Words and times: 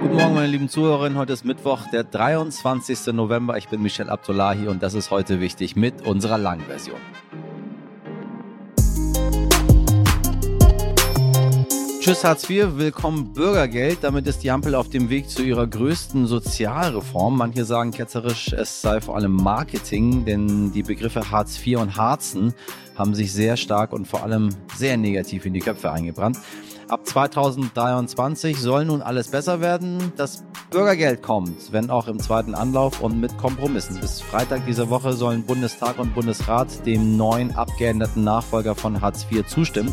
Guten 0.00 0.14
Morgen, 0.14 0.34
meine 0.34 0.46
lieben 0.46 0.68
Zuhörerinnen. 0.68 1.18
Heute 1.18 1.32
ist 1.32 1.44
Mittwoch, 1.44 1.80
der 1.92 2.04
23. 2.04 3.12
November. 3.12 3.58
Ich 3.58 3.68
bin 3.68 3.82
Michel 3.82 4.10
Abdullahi 4.10 4.68
und 4.68 4.80
das 4.80 4.94
ist 4.94 5.10
heute 5.10 5.40
wichtig 5.40 5.74
mit 5.74 6.06
unserer 6.06 6.38
Langversion. 6.38 7.00
Tschüss 11.98 12.22
Hartz 12.22 12.48
IV, 12.48 12.76
willkommen 12.76 13.32
Bürgergeld. 13.32 13.98
Damit 14.02 14.28
ist 14.28 14.44
die 14.44 14.52
Ampel 14.52 14.76
auf 14.76 14.88
dem 14.88 15.10
Weg 15.10 15.28
zu 15.28 15.42
ihrer 15.42 15.66
größten 15.66 16.28
Sozialreform. 16.28 17.36
Manche 17.36 17.64
sagen 17.64 17.90
ketzerisch, 17.90 18.52
es 18.52 18.80
sei 18.80 19.00
vor 19.00 19.16
allem 19.16 19.32
Marketing, 19.32 20.24
denn 20.24 20.70
die 20.70 20.84
Begriffe 20.84 21.32
Hartz 21.32 21.58
IV 21.66 21.80
und 21.80 21.96
Harzen 21.96 22.54
haben 22.96 23.16
sich 23.16 23.32
sehr 23.32 23.56
stark 23.56 23.92
und 23.92 24.06
vor 24.06 24.22
allem 24.22 24.50
sehr 24.76 24.96
negativ 24.96 25.44
in 25.44 25.54
die 25.54 25.60
Köpfe 25.60 25.90
eingebrannt. 25.90 26.38
Ab 26.88 27.06
2023 27.06 28.58
soll 28.58 28.86
nun 28.86 29.02
alles 29.02 29.28
besser 29.28 29.60
werden. 29.60 30.10
Das 30.16 30.42
Bürgergeld 30.70 31.22
kommt, 31.22 31.70
wenn 31.70 31.90
auch 31.90 32.08
im 32.08 32.18
zweiten 32.18 32.54
Anlauf 32.54 33.02
und 33.02 33.20
mit 33.20 33.36
Kompromissen. 33.36 34.00
Bis 34.00 34.22
Freitag 34.22 34.64
dieser 34.64 34.88
Woche 34.88 35.12
sollen 35.12 35.42
Bundestag 35.42 35.98
und 35.98 36.14
Bundesrat 36.14 36.86
dem 36.86 37.18
neuen 37.18 37.54
abgeänderten 37.54 38.24
Nachfolger 38.24 38.74
von 38.74 39.02
Hartz 39.02 39.26
IV 39.30 39.46
zustimmen. 39.46 39.92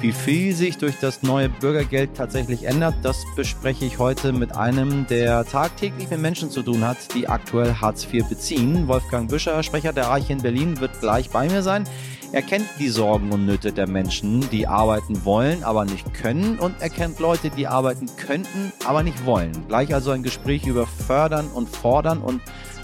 Wie 0.00 0.10
viel 0.10 0.52
sich 0.52 0.78
durch 0.78 0.98
das 0.98 1.22
neue 1.22 1.48
Bürgergeld 1.48 2.16
tatsächlich 2.16 2.64
ändert, 2.64 2.96
das 3.02 3.24
bespreche 3.36 3.84
ich 3.84 4.00
heute 4.00 4.32
mit 4.32 4.56
einem, 4.56 5.06
der 5.06 5.44
tagtäglich 5.44 6.10
mit 6.10 6.20
Menschen 6.20 6.50
zu 6.50 6.64
tun 6.64 6.84
hat, 6.84 7.14
die 7.14 7.28
aktuell 7.28 7.74
Hartz 7.74 8.04
IV 8.12 8.28
beziehen. 8.28 8.88
Wolfgang 8.88 9.30
Büscher, 9.30 9.62
Sprecher 9.62 9.92
der 9.92 10.08
Arche 10.08 10.32
in 10.32 10.42
Berlin, 10.42 10.80
wird 10.80 10.98
gleich 10.98 11.30
bei 11.30 11.48
mir 11.48 11.62
sein. 11.62 11.84
Er 12.32 12.40
kennt 12.40 12.66
die 12.78 12.88
Sorgen 12.88 13.30
und 13.30 13.44
Nöte 13.44 13.72
der 13.72 13.86
Menschen, 13.86 14.48
die 14.48 14.66
arbeiten 14.66 15.22
wollen, 15.26 15.62
aber 15.64 15.84
nicht 15.84 16.14
können 16.14 16.58
und 16.58 16.74
er 16.80 16.88
kennt 16.88 17.18
Leute, 17.18 17.50
die 17.50 17.66
arbeiten 17.66 18.06
könnten, 18.16 18.72
aber 18.86 19.02
nicht 19.02 19.26
wollen. 19.26 19.52
Gleich 19.68 19.92
also 19.92 20.12
ein 20.12 20.22
Gespräch 20.22 20.66
über 20.66 20.86
Fördern 20.86 21.48
und 21.48 21.68
Fordern 21.68 22.22
und 22.22 22.40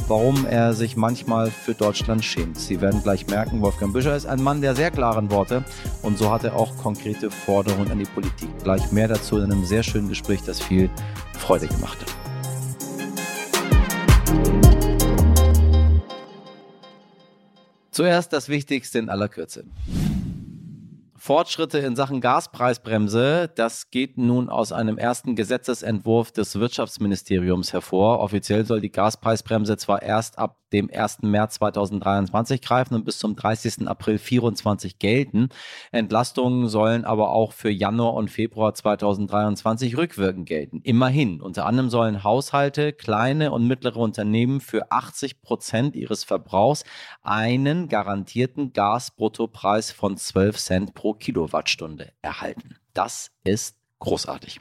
warum 0.07 0.45
er 0.45 0.75
sich 0.75 0.97
manchmal 0.97 1.51
für 1.51 1.73
Deutschland 1.73 2.23
schämt. 2.23 2.59
Sie 2.59 2.83
werden 2.83 3.03
gleich 3.03 3.27
merken, 3.27 3.63
Wolfgang 3.63 3.95
Büscher 3.95 4.15
ist 4.15 4.27
ein 4.27 4.43
Mann 4.43 4.61
der 4.61 4.77
sehr 4.77 4.91
klaren 4.91 5.31
Worte 5.31 5.65
und 6.03 6.19
so 6.19 6.31
hat 6.31 6.45
er 6.45 6.55
auch 6.55 6.77
konkrete 6.77 7.31
Forderungen 7.31 7.91
an 7.91 7.99
die 7.99 8.05
Politik. 8.05 8.51
Gleich 8.63 8.93
mehr 8.93 9.09
dazu 9.09 9.39
in 9.39 9.45
einem 9.45 9.65
sehr 9.65 9.83
schönen 9.83 10.11
Gespräch, 10.11 10.43
das 10.45 10.61
viel 10.61 10.91
Freude 11.33 11.69
gemacht 11.69 11.99
hat. 12.03 12.28
Zuerst 17.99 18.33
das 18.33 18.49
Wichtigste 18.49 19.01
in 19.01 19.09
aller 19.09 19.29
Kürze. 19.29 19.65
Fortschritte 21.17 21.79
in 21.79 21.97
Sachen 21.97 22.21
Gaspreisbremse, 22.21 23.51
das 23.53 23.91
geht 23.91 24.17
nun 24.17 24.49
aus 24.49 24.71
einem 24.71 24.99
ersten 24.99 25.35
Gesetzesentwurf 25.35 26.31
des 26.31 26.61
Wirtschaftsministeriums 26.61 27.73
hervor. 27.73 28.21
Offiziell 28.21 28.65
soll 28.65 28.81
die 28.81 28.93
Gaspreisbremse 28.93 29.77
zwar 29.79 30.01
erst 30.01 30.39
ab 30.39 30.61
dem 30.73 30.91
1. 30.93 31.23
März 31.23 31.55
2023 31.55 32.61
greifen 32.61 32.95
und 32.95 33.05
bis 33.05 33.19
zum 33.19 33.37
30. 33.37 33.89
April 33.89 34.19
2024 34.19 34.99
gelten. 34.99 35.49
Entlastungen 35.93 36.69
sollen 36.69 37.05
aber 37.05 37.31
auch 37.31 37.53
für 37.53 37.71
Januar 37.71 38.15
und 38.15 38.31
Februar 38.31 38.75
2023 38.75 39.97
rückwirkend 39.97 40.47
gelten. 40.47 40.81
Immerhin. 40.83 41.41
Unter 41.41 41.67
anderem 41.67 41.91
sollen 41.91 42.25
Haushalte, 42.25 42.93
kleine 42.93 43.53
und 43.53 43.67
mittlere 43.67 43.97
Unternehmen 43.97 44.61
für 44.61 44.91
80 44.91 45.43
Prozent 45.43 45.97
ihres 45.97 46.25
Verbrauchs 46.25 46.85
einen 47.23 47.89
garantierten 47.89 48.73
Gasbruttopreis 48.73 49.91
von 49.91 50.17
12 50.17 50.59
Cent 50.59 50.95
pro 50.95 51.15
Kilowattstunde 51.15 52.13
erhalten. 52.23 52.77
Das 52.95 53.31
ist 53.45 53.77
großartig. 54.01 54.61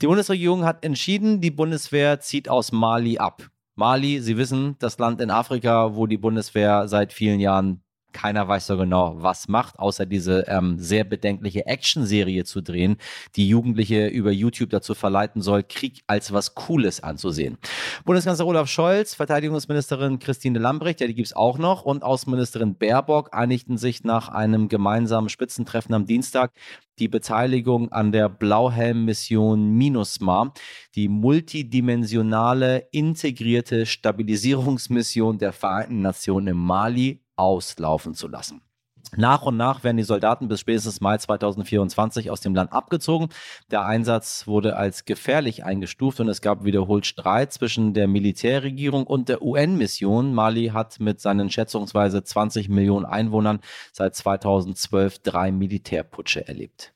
Die 0.00 0.06
Bundesregierung 0.06 0.64
hat 0.64 0.84
entschieden, 0.84 1.40
die 1.40 1.50
Bundeswehr 1.50 2.20
zieht 2.20 2.48
aus 2.48 2.72
Mali 2.72 3.18
ab. 3.18 3.50
Mali, 3.78 4.20
Sie 4.20 4.36
wissen, 4.36 4.74
das 4.80 4.98
Land 4.98 5.20
in 5.20 5.30
Afrika, 5.30 5.94
wo 5.94 6.08
die 6.08 6.18
Bundeswehr 6.18 6.88
seit 6.88 7.12
vielen 7.12 7.38
Jahren 7.38 7.84
keiner 8.12 8.48
weiß 8.48 8.66
so 8.66 8.76
genau, 8.76 9.16
was 9.18 9.48
macht, 9.48 9.78
außer 9.78 10.06
diese 10.06 10.44
ähm, 10.48 10.78
sehr 10.78 11.04
bedenkliche 11.04 11.66
Action-Serie 11.66 12.44
zu 12.44 12.60
drehen, 12.60 12.96
die 13.36 13.48
Jugendliche 13.48 14.08
über 14.08 14.32
YouTube 14.32 14.70
dazu 14.70 14.94
verleiten 14.94 15.42
soll, 15.42 15.62
Krieg 15.62 16.02
als 16.06 16.32
was 16.32 16.54
Cooles 16.54 17.02
anzusehen. 17.02 17.58
Bundeskanzler 18.04 18.46
Olaf 18.46 18.68
Scholz, 18.68 19.14
Verteidigungsministerin 19.14 20.18
Christine 20.18 20.58
Lambrecht, 20.58 21.00
ja, 21.00 21.06
die 21.06 21.14
gibt's 21.14 21.32
auch 21.32 21.58
noch, 21.58 21.82
und 21.82 22.02
Außenministerin 22.02 22.76
Baerbock 22.76 23.34
einigten 23.34 23.78
sich 23.78 24.04
nach 24.04 24.28
einem 24.28 24.68
gemeinsamen 24.68 25.28
Spitzentreffen 25.28 25.94
am 25.94 26.06
Dienstag 26.06 26.52
die 26.98 27.08
Beteiligung 27.08 27.92
an 27.92 28.12
der 28.12 28.28
Blauhelm-Mission 28.28 29.70
MINUSMA, 29.70 30.52
die 30.94 31.08
multidimensionale 31.08 32.88
integrierte 32.90 33.86
Stabilisierungsmission 33.86 35.38
der 35.38 35.52
Vereinten 35.52 36.02
Nationen 36.02 36.48
in 36.48 36.56
Mali 36.56 37.22
auslaufen 37.38 38.14
zu 38.14 38.28
lassen. 38.28 38.62
Nach 39.16 39.42
und 39.42 39.56
nach 39.56 39.84
werden 39.84 39.96
die 39.96 40.02
Soldaten 40.02 40.48
bis 40.48 40.60
spätestens 40.60 41.00
Mai 41.00 41.16
2024 41.16 42.30
aus 42.30 42.40
dem 42.40 42.54
Land 42.54 42.72
abgezogen. 42.72 43.28
Der 43.70 43.86
Einsatz 43.86 44.46
wurde 44.46 44.76
als 44.76 45.06
gefährlich 45.06 45.64
eingestuft 45.64 46.20
und 46.20 46.28
es 46.28 46.42
gab 46.42 46.64
wiederholt 46.64 47.06
Streit 47.06 47.52
zwischen 47.52 47.94
der 47.94 48.06
Militärregierung 48.06 49.06
und 49.06 49.30
der 49.30 49.42
UN-Mission. 49.42 50.34
Mali 50.34 50.68
hat 50.68 51.00
mit 51.00 51.20
seinen 51.20 51.48
schätzungsweise 51.48 52.22
20 52.22 52.68
Millionen 52.68 53.06
Einwohnern 53.06 53.60
seit 53.92 54.14
2012 54.14 55.20
drei 55.20 55.52
Militärputsche 55.52 56.46
erlebt. 56.46 56.92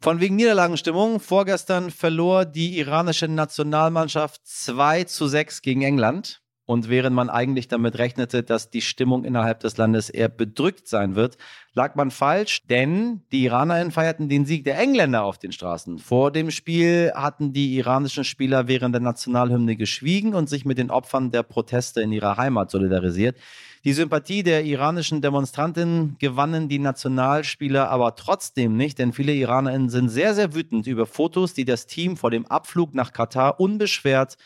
Von 0.00 0.20
wegen 0.20 0.36
Niederlagenstimmung. 0.36 1.20
Vorgestern 1.20 1.90
verlor 1.90 2.44
die 2.46 2.78
iranische 2.78 3.28
Nationalmannschaft 3.28 4.46
2 4.46 5.04
zu 5.04 5.26
6 5.26 5.60
gegen 5.60 5.82
England. 5.82 6.40
Und 6.68 6.90
während 6.90 7.16
man 7.16 7.30
eigentlich 7.30 7.66
damit 7.68 7.96
rechnete, 7.96 8.42
dass 8.42 8.68
die 8.68 8.82
Stimmung 8.82 9.24
innerhalb 9.24 9.60
des 9.60 9.78
Landes 9.78 10.10
eher 10.10 10.28
bedrückt 10.28 10.86
sein 10.86 11.14
wird, 11.14 11.38
lag 11.72 11.94
man 11.94 12.10
falsch, 12.10 12.66
denn 12.66 13.22
die 13.32 13.44
Iranerinnen 13.44 13.90
feierten 13.90 14.28
den 14.28 14.44
Sieg 14.44 14.64
der 14.64 14.78
Engländer 14.78 15.24
auf 15.24 15.38
den 15.38 15.50
Straßen. 15.50 15.98
Vor 15.98 16.30
dem 16.30 16.50
Spiel 16.50 17.10
hatten 17.14 17.54
die 17.54 17.74
iranischen 17.78 18.22
Spieler 18.22 18.68
während 18.68 18.94
der 18.94 19.00
Nationalhymne 19.00 19.76
geschwiegen 19.76 20.34
und 20.34 20.50
sich 20.50 20.66
mit 20.66 20.76
den 20.76 20.90
Opfern 20.90 21.30
der 21.30 21.42
Proteste 21.42 22.02
in 22.02 22.12
ihrer 22.12 22.36
Heimat 22.36 22.70
solidarisiert. 22.70 23.38
Die 23.84 23.94
Sympathie 23.94 24.42
der 24.42 24.66
iranischen 24.66 25.22
Demonstrantinnen 25.22 26.16
gewannen 26.18 26.68
die 26.68 26.80
Nationalspieler 26.80 27.88
aber 27.88 28.14
trotzdem 28.14 28.76
nicht, 28.76 28.98
denn 28.98 29.14
viele 29.14 29.32
Iranerinnen 29.32 29.88
sind 29.88 30.10
sehr, 30.10 30.34
sehr 30.34 30.54
wütend 30.54 30.86
über 30.86 31.06
Fotos, 31.06 31.54
die 31.54 31.64
das 31.64 31.86
Team 31.86 32.18
vor 32.18 32.30
dem 32.30 32.44
Abflug 32.44 32.94
nach 32.94 33.14
Katar 33.14 33.58
unbeschwert 33.58 34.36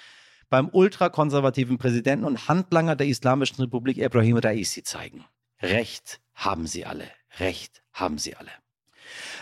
beim 0.53 0.69
ultrakonservativen 0.71 1.79
Präsidenten 1.79 2.27
und 2.27 2.47
Handlanger 2.47 2.95
der 2.95 3.07
Islamischen 3.07 3.63
Republik 3.63 3.97
Ibrahim 3.97 4.37
Raisi 4.37 4.83
zeigen. 4.83 5.25
Recht 5.63 6.21
haben 6.35 6.67
sie 6.67 6.85
alle. 6.85 7.07
Recht 7.41 7.83
haben 7.95 8.19
sie 8.19 8.37
alle. 8.37 8.51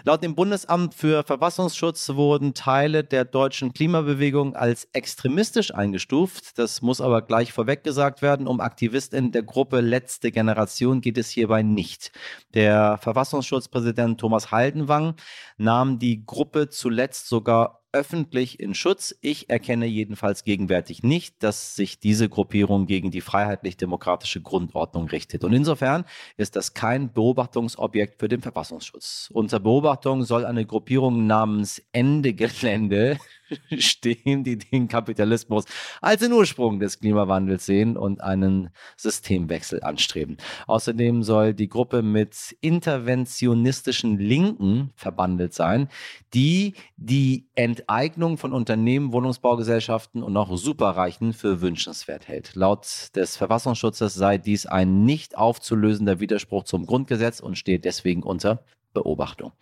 Laut 0.04 0.22
dem 0.22 0.36
Bundesamt 0.36 0.94
für 0.94 1.24
Verfassungsschutz 1.24 2.10
wurden 2.10 2.54
Teile 2.54 3.02
der 3.02 3.24
deutschen 3.24 3.72
Klimabewegung 3.72 4.54
als 4.54 4.88
extremistisch 4.92 5.74
eingestuft. 5.74 6.56
Das 6.58 6.80
muss 6.80 7.00
aber 7.00 7.22
gleich 7.22 7.52
vorweg 7.52 7.82
gesagt 7.82 8.22
werden. 8.22 8.46
Um 8.46 8.60
Aktivistinnen 8.60 9.32
der 9.32 9.42
Gruppe 9.42 9.80
Letzte 9.80 10.30
Generation 10.30 11.00
geht 11.00 11.18
es 11.18 11.28
hierbei 11.28 11.62
nicht. 11.62 12.12
Der 12.54 12.98
Verfassungsschutzpräsident 12.98 14.20
Thomas 14.20 14.52
Haldenwang 14.52 15.16
nahm 15.56 15.98
die 15.98 16.24
Gruppe 16.24 16.68
zuletzt 16.68 17.28
sogar 17.28 17.79
öffentlich 17.92 18.60
in 18.60 18.74
Schutz. 18.74 19.14
Ich 19.20 19.50
erkenne 19.50 19.86
jedenfalls 19.86 20.44
gegenwärtig 20.44 21.02
nicht, 21.02 21.42
dass 21.42 21.74
sich 21.74 21.98
diese 21.98 22.28
Gruppierung 22.28 22.86
gegen 22.86 23.10
die 23.10 23.20
freiheitlich-demokratische 23.20 24.40
Grundordnung 24.40 25.08
richtet. 25.08 25.44
Und 25.44 25.52
insofern 25.52 26.04
ist 26.36 26.56
das 26.56 26.74
kein 26.74 27.12
Beobachtungsobjekt 27.12 28.20
für 28.20 28.28
den 28.28 28.40
Verfassungsschutz. 28.40 29.30
Unter 29.32 29.60
Beobachtung 29.60 30.22
soll 30.22 30.44
eine 30.44 30.66
Gruppierung 30.66 31.26
namens 31.26 31.82
Ende 31.92 32.32
Gelände 32.32 33.18
stehen, 33.78 34.44
die 34.44 34.58
den 34.58 34.88
Kapitalismus 34.88 35.64
als 36.00 36.20
den 36.20 36.32
Ursprung 36.32 36.80
des 36.80 36.98
Klimawandels 36.98 37.66
sehen 37.66 37.96
und 37.96 38.20
einen 38.20 38.70
Systemwechsel 38.96 39.82
anstreben. 39.82 40.36
Außerdem 40.66 41.22
soll 41.22 41.54
die 41.54 41.68
Gruppe 41.68 42.02
mit 42.02 42.56
interventionistischen 42.60 44.18
Linken 44.18 44.90
verbandelt 44.96 45.54
sein, 45.54 45.88
die 46.34 46.74
die 46.96 47.46
Enteignung 47.54 48.38
von 48.38 48.52
Unternehmen, 48.52 49.12
Wohnungsbaugesellschaften 49.12 50.22
und 50.22 50.36
auch 50.36 50.56
Superreichen 50.56 51.32
für 51.32 51.60
wünschenswert 51.60 52.28
hält. 52.28 52.54
Laut 52.54 53.10
des 53.14 53.36
Verfassungsschutzes 53.36 54.14
sei 54.14 54.38
dies 54.38 54.66
ein 54.66 55.04
nicht 55.04 55.36
aufzulösender 55.36 56.20
Widerspruch 56.20 56.64
zum 56.64 56.86
Grundgesetz 56.86 57.40
und 57.40 57.58
steht 57.58 57.84
deswegen 57.84 58.22
unter 58.22 58.62
Beobachtung. 58.92 59.52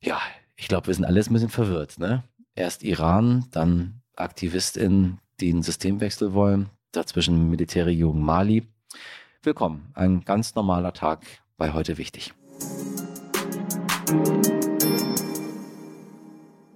Ja, 0.00 0.20
ich 0.56 0.68
glaube, 0.68 0.86
wir 0.88 0.94
sind 0.94 1.04
alles 1.04 1.28
ein 1.28 1.32
bisschen 1.32 1.48
verwirrt. 1.48 1.98
Ne? 1.98 2.24
Erst 2.54 2.82
Iran, 2.82 3.46
dann 3.50 4.02
AktivistInnen, 4.16 5.18
die 5.40 5.50
einen 5.52 5.62
Systemwechsel 5.62 6.32
wollen, 6.32 6.70
dazwischen 6.92 7.50
Militärregierung 7.50 8.20
Mali. 8.20 8.66
Willkommen, 9.42 9.90
ein 9.94 10.24
ganz 10.24 10.54
normaler 10.54 10.92
Tag 10.92 11.24
bei 11.56 11.72
heute 11.72 11.98
wichtig. 11.98 12.32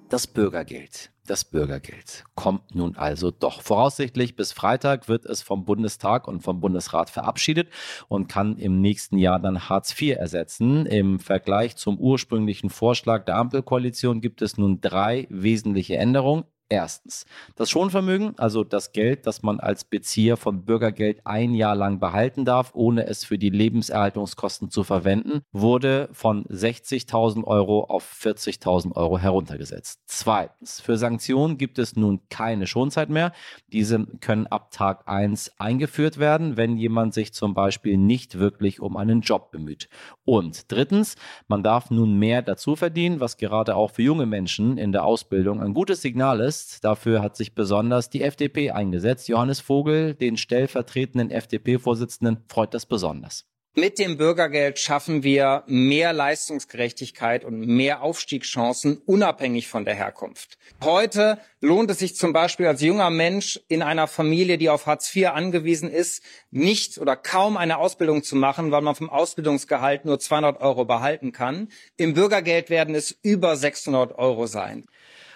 Das 0.08 0.26
Bürgergeld. 0.26 1.10
Das 1.26 1.44
Bürgergeld 1.44 2.24
kommt 2.34 2.74
nun 2.74 2.96
also 2.96 3.30
doch. 3.30 3.60
Voraussichtlich 3.60 4.36
bis 4.36 4.52
Freitag 4.52 5.06
wird 5.06 5.26
es 5.26 5.42
vom 5.42 5.66
Bundestag 5.66 6.26
und 6.26 6.40
vom 6.40 6.60
Bundesrat 6.60 7.10
verabschiedet 7.10 7.68
und 8.08 8.26
kann 8.26 8.56
im 8.56 8.80
nächsten 8.80 9.18
Jahr 9.18 9.38
dann 9.38 9.68
Hartz 9.68 9.94
IV 10.00 10.16
ersetzen. 10.16 10.86
Im 10.86 11.20
Vergleich 11.20 11.76
zum 11.76 11.98
ursprünglichen 11.98 12.70
Vorschlag 12.70 13.26
der 13.26 13.36
Ampelkoalition 13.36 14.22
gibt 14.22 14.40
es 14.40 14.56
nun 14.56 14.80
drei 14.80 15.26
wesentliche 15.28 15.98
Änderungen. 15.98 16.44
Erstens, 16.70 17.24
das 17.56 17.70
Schonvermögen, 17.70 18.38
also 18.38 18.62
das 18.62 18.92
Geld, 18.92 19.26
das 19.26 19.42
man 19.42 19.58
als 19.58 19.84
Bezieher 19.84 20.36
von 20.36 20.66
Bürgergeld 20.66 21.22
ein 21.24 21.54
Jahr 21.54 21.74
lang 21.74 21.98
behalten 21.98 22.44
darf, 22.44 22.72
ohne 22.74 23.06
es 23.06 23.24
für 23.24 23.38
die 23.38 23.48
Lebenserhaltungskosten 23.48 24.70
zu 24.70 24.84
verwenden, 24.84 25.40
wurde 25.50 26.10
von 26.12 26.44
60.000 26.44 27.44
Euro 27.44 27.84
auf 27.84 28.04
40.000 28.20 28.94
Euro 28.96 29.18
heruntergesetzt. 29.18 30.02
Zweitens, 30.04 30.78
für 30.82 30.98
Sanktionen 30.98 31.56
gibt 31.56 31.78
es 31.78 31.96
nun 31.96 32.20
keine 32.28 32.66
Schonzeit 32.66 33.08
mehr. 33.08 33.32
Diese 33.72 34.04
können 34.20 34.46
ab 34.46 34.70
Tag 34.70 35.08
1 35.08 35.58
eingeführt 35.58 36.18
werden, 36.18 36.58
wenn 36.58 36.76
jemand 36.76 37.14
sich 37.14 37.32
zum 37.32 37.54
Beispiel 37.54 37.96
nicht 37.96 38.38
wirklich 38.38 38.80
um 38.80 38.98
einen 38.98 39.22
Job 39.22 39.52
bemüht. 39.52 39.88
Und 40.26 40.70
drittens, 40.70 41.16
man 41.46 41.62
darf 41.62 41.90
nun 41.90 42.18
mehr 42.18 42.42
dazu 42.42 42.76
verdienen, 42.76 43.20
was 43.20 43.38
gerade 43.38 43.74
auch 43.74 43.92
für 43.92 44.02
junge 44.02 44.26
Menschen 44.26 44.76
in 44.76 44.92
der 44.92 45.06
Ausbildung 45.06 45.62
ein 45.62 45.72
gutes 45.72 46.02
Signal 46.02 46.40
ist 46.40 46.57
ist. 46.58 46.84
Dafür 46.84 47.22
hat 47.22 47.36
sich 47.36 47.54
besonders 47.54 48.10
die 48.10 48.22
FDP 48.22 48.70
eingesetzt. 48.70 49.28
Johannes 49.28 49.60
Vogel, 49.60 50.14
den 50.14 50.36
stellvertretenden 50.36 51.30
FDP-Vorsitzenden, 51.30 52.44
freut 52.48 52.74
das 52.74 52.86
besonders. 52.86 53.46
Mit 53.74 54.00
dem 54.00 54.16
Bürgergeld 54.16 54.80
schaffen 54.80 55.22
wir 55.22 55.62
mehr 55.68 56.12
Leistungsgerechtigkeit 56.12 57.44
und 57.44 57.60
mehr 57.60 58.02
Aufstiegschancen 58.02 58.98
unabhängig 59.06 59.68
von 59.68 59.84
der 59.84 59.94
Herkunft. 59.94 60.58
Heute 60.82 61.38
lohnt 61.60 61.88
es 61.88 62.00
sich 62.00 62.16
zum 62.16 62.32
Beispiel 62.32 62.66
als 62.66 62.80
junger 62.80 63.10
Mensch 63.10 63.60
in 63.68 63.82
einer 63.82 64.08
Familie, 64.08 64.58
die 64.58 64.68
auf 64.68 64.86
Hartz 64.86 65.14
IV 65.14 65.28
angewiesen 65.28 65.88
ist, 65.92 66.24
nicht 66.50 66.98
oder 66.98 67.14
kaum 67.14 67.56
eine 67.56 67.78
Ausbildung 67.78 68.24
zu 68.24 68.34
machen, 68.34 68.72
weil 68.72 68.82
man 68.82 68.96
vom 68.96 69.10
Ausbildungsgehalt 69.10 70.04
nur 70.04 70.18
200 70.18 70.60
Euro 70.60 70.84
behalten 70.84 71.30
kann. 71.30 71.68
Im 71.96 72.14
Bürgergeld 72.14 72.70
werden 72.70 72.96
es 72.96 73.16
über 73.22 73.54
600 73.54 74.18
Euro 74.18 74.46
sein. 74.46 74.86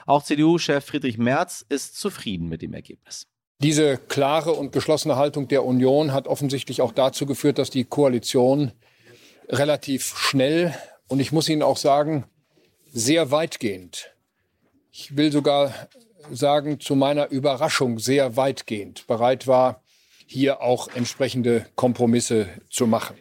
Auch 0.07 0.23
CDU-Chef 0.23 0.85
Friedrich 0.85 1.19
Merz 1.19 1.65
ist 1.69 1.99
zufrieden 1.99 2.49
mit 2.49 2.63
dem 2.63 2.75
Ergebnis. 2.75 3.27
Diese 3.61 3.97
klare 3.97 4.53
und 4.53 4.73
geschlossene 4.73 5.17
Haltung 5.17 5.47
der 5.47 5.65
Union 5.65 6.13
hat 6.13 6.27
offensichtlich 6.27 6.83
auch 6.83 6.93
dazu 6.93 7.27
geführt, 7.27 7.59
dass 7.59 7.71
die 7.71 7.85
Koalition 7.85 8.73
relativ 9.49 10.17
schnell 10.17 10.75
und 11.09 11.21
ich 11.21 11.31
muss 11.31 11.49
Ihnen 11.49 11.63
auch 11.63 11.77
sagen, 11.77 12.25
sehr 12.93 13.31
weitgehend, 13.31 14.15
ich 14.91 15.17
will 15.17 15.31
sogar 15.31 15.73
sagen, 16.31 16.81
zu 16.81 16.95
meiner 16.95 17.31
Überraschung 17.31 17.99
sehr 17.99 18.37
weitgehend 18.37 19.07
bereit 19.07 19.47
war, 19.47 19.83
hier 20.27 20.61
auch 20.61 20.89
entsprechende 20.89 21.67
Kompromisse 21.75 22.49
zu 22.71 22.87
machen. 22.87 23.17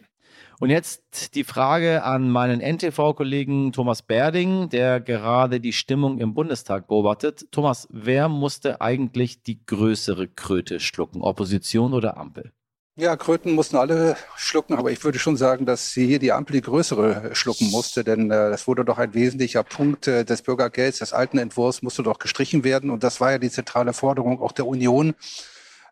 Und 0.62 0.70
jetzt 0.70 1.34
die 1.34 1.42
Frage 1.42 2.04
an 2.04 2.30
meinen 2.30 2.60
NTV-Kollegen 2.60 3.72
Thomas 3.72 4.02
Berding, 4.02 4.68
der 4.68 5.00
gerade 5.00 5.58
die 5.58 5.72
Stimmung 5.72 6.18
im 6.18 6.34
Bundestag 6.34 6.86
beobachtet. 6.86 7.48
Thomas, 7.50 7.88
wer 7.90 8.28
musste 8.28 8.80
eigentlich 8.80 9.42
die 9.42 9.66
größere 9.66 10.28
Kröte 10.28 10.78
schlucken? 10.78 11.20
Opposition 11.20 11.92
oder 11.92 12.16
Ampel? 12.16 12.52
Ja, 12.94 13.16
Kröten 13.16 13.56
mussten 13.56 13.74
alle 13.74 14.16
schlucken, 14.36 14.74
aber 14.74 14.92
ich 14.92 15.02
würde 15.02 15.18
schon 15.18 15.36
sagen, 15.36 15.66
dass 15.66 15.90
hier 15.90 16.20
die 16.20 16.30
Ampel 16.30 16.52
die 16.52 16.60
größere 16.60 17.34
schlucken 17.34 17.68
musste, 17.72 18.04
denn 18.04 18.30
äh, 18.30 18.50
das 18.50 18.68
wurde 18.68 18.84
doch 18.84 18.98
ein 18.98 19.14
wesentlicher 19.14 19.64
Punkt 19.64 20.06
äh, 20.06 20.24
des 20.24 20.42
Bürgergelds, 20.42 21.00
des 21.00 21.12
alten 21.12 21.38
Entwurfs 21.38 21.82
musste 21.82 22.04
doch 22.04 22.20
gestrichen 22.20 22.62
werden 22.62 22.90
und 22.90 23.02
das 23.02 23.20
war 23.20 23.32
ja 23.32 23.38
die 23.38 23.50
zentrale 23.50 23.94
Forderung 23.94 24.40
auch 24.40 24.52
der 24.52 24.68
Union 24.68 25.14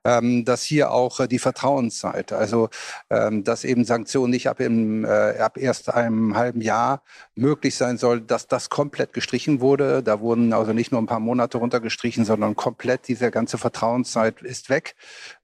ähm, 0.05 0.45
dass 0.45 0.63
hier 0.63 0.93
auch 0.93 1.21
äh, 1.21 1.29
die 1.29 1.39
Vertrauenszeit, 1.39 2.33
also 2.33 2.71
ähm, 3.11 3.45
dass 3.45 3.65
eben 3.65 3.85
Sanktionen 3.85 4.31
nicht 4.31 4.49
ab, 4.49 4.61
im, 4.61 5.05
äh, 5.05 5.39
ab 5.39 5.59
erst 5.59 5.93
einem 5.93 6.37
halben 6.37 6.61
Jahr 6.61 7.03
möglich 7.35 7.77
sein 7.77 7.99
soll, 7.99 8.21
dass 8.21 8.47
das 8.47 8.71
komplett 8.71 9.13
gestrichen 9.13 9.61
wurde. 9.61 10.03
Da 10.03 10.21
wurden 10.21 10.53
also 10.53 10.73
nicht 10.73 10.93
nur 10.93 11.01
ein 11.01 11.07
paar 11.07 11.21
Monate 11.21 11.59
runtergestrichen, 11.59 12.25
sondern 12.25 12.57
komplett 12.57 13.09
diese 13.09 13.31
ganze 13.31 13.59
Vertrauenszeit 13.59 14.43
ist 14.43 14.71
weg. 14.71 14.95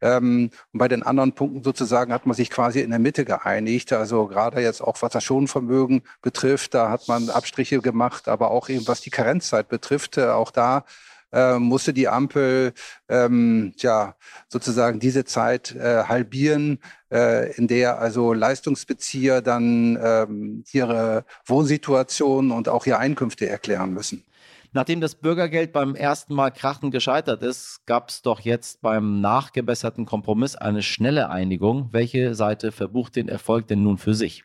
Ähm, 0.00 0.50
und 0.73 0.79
bei 0.79 0.88
den 0.88 1.02
anderen 1.02 1.32
Punkten 1.32 1.62
sozusagen 1.62 2.12
hat 2.12 2.26
man 2.26 2.37
sich 2.37 2.50
quasi 2.50 2.81
in 2.81 2.91
der 2.91 2.99
Mitte 2.99 3.25
geeinigt. 3.25 3.93
Also 3.93 4.26
gerade 4.26 4.61
jetzt 4.61 4.81
auch 4.81 5.02
was 5.02 5.12
das 5.12 5.25
Schonvermögen 5.25 6.02
betrifft, 6.23 6.75
da 6.75 6.91
hat 6.91 7.09
man 7.09 7.29
Abstriche 7.31 7.81
gemacht, 7.81 8.29
aber 8.29 8.50
auch 8.50 8.69
eben 8.69 8.88
was 8.88 9.00
die 9.00 9.11
Karenzzeit 9.11 9.69
betrifft, 9.69 10.17
äh, 10.17 10.29
auch 10.29 10.50
da 10.50 10.85
äh, 11.32 11.58
musste 11.58 11.93
die 11.93 12.08
Ampel 12.08 12.73
ähm, 13.08 13.73
ja 13.78 14.17
sozusagen 14.49 15.00
diese 15.00 15.25
Zeit 15.25 15.75
äh, 15.75 16.05
halbieren, 16.05 16.78
äh, 17.11 17.52
in 17.56 17.69
der 17.69 17.99
also 17.99 18.32
Leistungsbezieher 18.32 19.43
dann 19.43 19.99
ähm, 20.02 20.64
ihre 20.73 21.25
Wohnsituation 21.44 22.50
und 22.50 22.69
auch 22.69 22.87
ihre 22.87 22.99
Einkünfte 22.99 23.49
erklären 23.49 23.93
müssen. 23.93 24.25
Nachdem 24.73 25.00
das 25.00 25.14
Bürgergeld 25.14 25.73
beim 25.73 25.94
ersten 25.94 26.34
Mal 26.34 26.50
krachen 26.50 26.90
gescheitert 26.90 27.43
ist, 27.43 27.87
gab 27.87 28.11
es 28.11 28.20
doch 28.20 28.40
jetzt 28.40 28.82
beim 28.82 29.20
nachgebesserten 29.23 30.05
Kompromiss 30.05 30.55
eine 30.55 30.82
schnelle 30.82 31.31
Einigung. 31.31 31.88
Welche 31.93 32.34
Seite 32.34 32.73
verbucht 32.73 33.17
den 33.17 33.28
Erfolg 33.28 33.69
denn 33.69 33.82
nun 33.82 33.96
für 33.96 34.14
sich? 34.14 34.44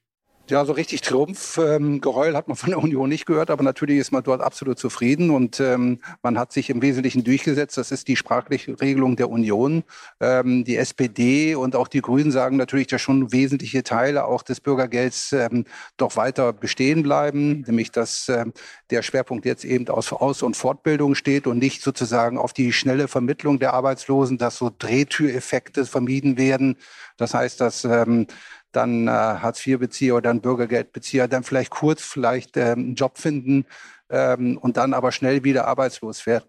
Ja, 0.51 0.65
so 0.65 0.73
richtig 0.73 0.99
Triumphgeheul 0.99 2.31
ähm, 2.31 2.35
hat 2.35 2.49
man 2.49 2.57
von 2.57 2.71
der 2.71 2.79
Union 2.79 3.07
nicht 3.07 3.25
gehört, 3.25 3.49
aber 3.49 3.63
natürlich 3.63 3.99
ist 3.99 4.11
man 4.11 4.21
dort 4.21 4.41
absolut 4.41 4.77
zufrieden 4.77 5.29
und 5.29 5.61
ähm, 5.61 5.99
man 6.23 6.37
hat 6.37 6.51
sich 6.51 6.69
im 6.69 6.81
Wesentlichen 6.81 7.23
durchgesetzt. 7.23 7.77
Das 7.77 7.89
ist 7.89 8.09
die 8.09 8.17
sprachliche 8.17 8.81
Regelung 8.81 9.15
der 9.15 9.29
Union. 9.29 9.83
Ähm, 10.19 10.65
die 10.65 10.75
SPD 10.75 11.55
und 11.55 11.73
auch 11.77 11.87
die 11.87 12.01
Grünen 12.01 12.31
sagen 12.31 12.57
natürlich, 12.57 12.87
dass 12.87 12.99
schon 12.99 13.31
wesentliche 13.31 13.83
Teile 13.83 14.25
auch 14.25 14.43
des 14.43 14.59
Bürgergelds 14.59 15.31
ähm, 15.31 15.63
doch 15.95 16.17
weiter 16.17 16.51
bestehen 16.51 17.01
bleiben, 17.01 17.61
nämlich 17.61 17.89
dass 17.93 18.27
ähm, 18.27 18.51
der 18.89 19.03
Schwerpunkt 19.03 19.45
jetzt 19.45 19.63
eben 19.63 19.87
aus 19.87 20.11
Aus- 20.11 20.43
und 20.43 20.57
Fortbildung 20.57 21.15
steht 21.15 21.47
und 21.47 21.59
nicht 21.59 21.81
sozusagen 21.81 22.37
auf 22.37 22.51
die 22.51 22.73
schnelle 22.73 23.07
Vermittlung 23.07 23.57
der 23.57 23.73
Arbeitslosen, 23.73 24.37
dass 24.37 24.57
so 24.57 24.69
Drehtüreffekte 24.77 25.85
vermieden 25.85 26.37
werden. 26.37 26.75
Das 27.15 27.33
heißt, 27.33 27.61
dass 27.61 27.85
ähm, 27.85 28.27
dann 28.71 29.07
äh, 29.07 29.11
Hartz-IV-Bezieher 29.11 30.15
oder 30.15 30.29
dann 30.29 30.41
Bürgergeldbezieher 30.41 31.27
dann 31.27 31.43
vielleicht 31.43 31.71
kurz 31.71 32.01
vielleicht 32.01 32.57
ähm, 32.57 32.79
einen 32.79 32.95
Job 32.95 33.17
finden 33.17 33.65
ähm, 34.09 34.57
und 34.57 34.77
dann 34.77 34.93
aber 34.93 35.11
schnell 35.11 35.43
wieder 35.43 35.67
arbeitslos 35.67 36.25
werden. 36.25 36.45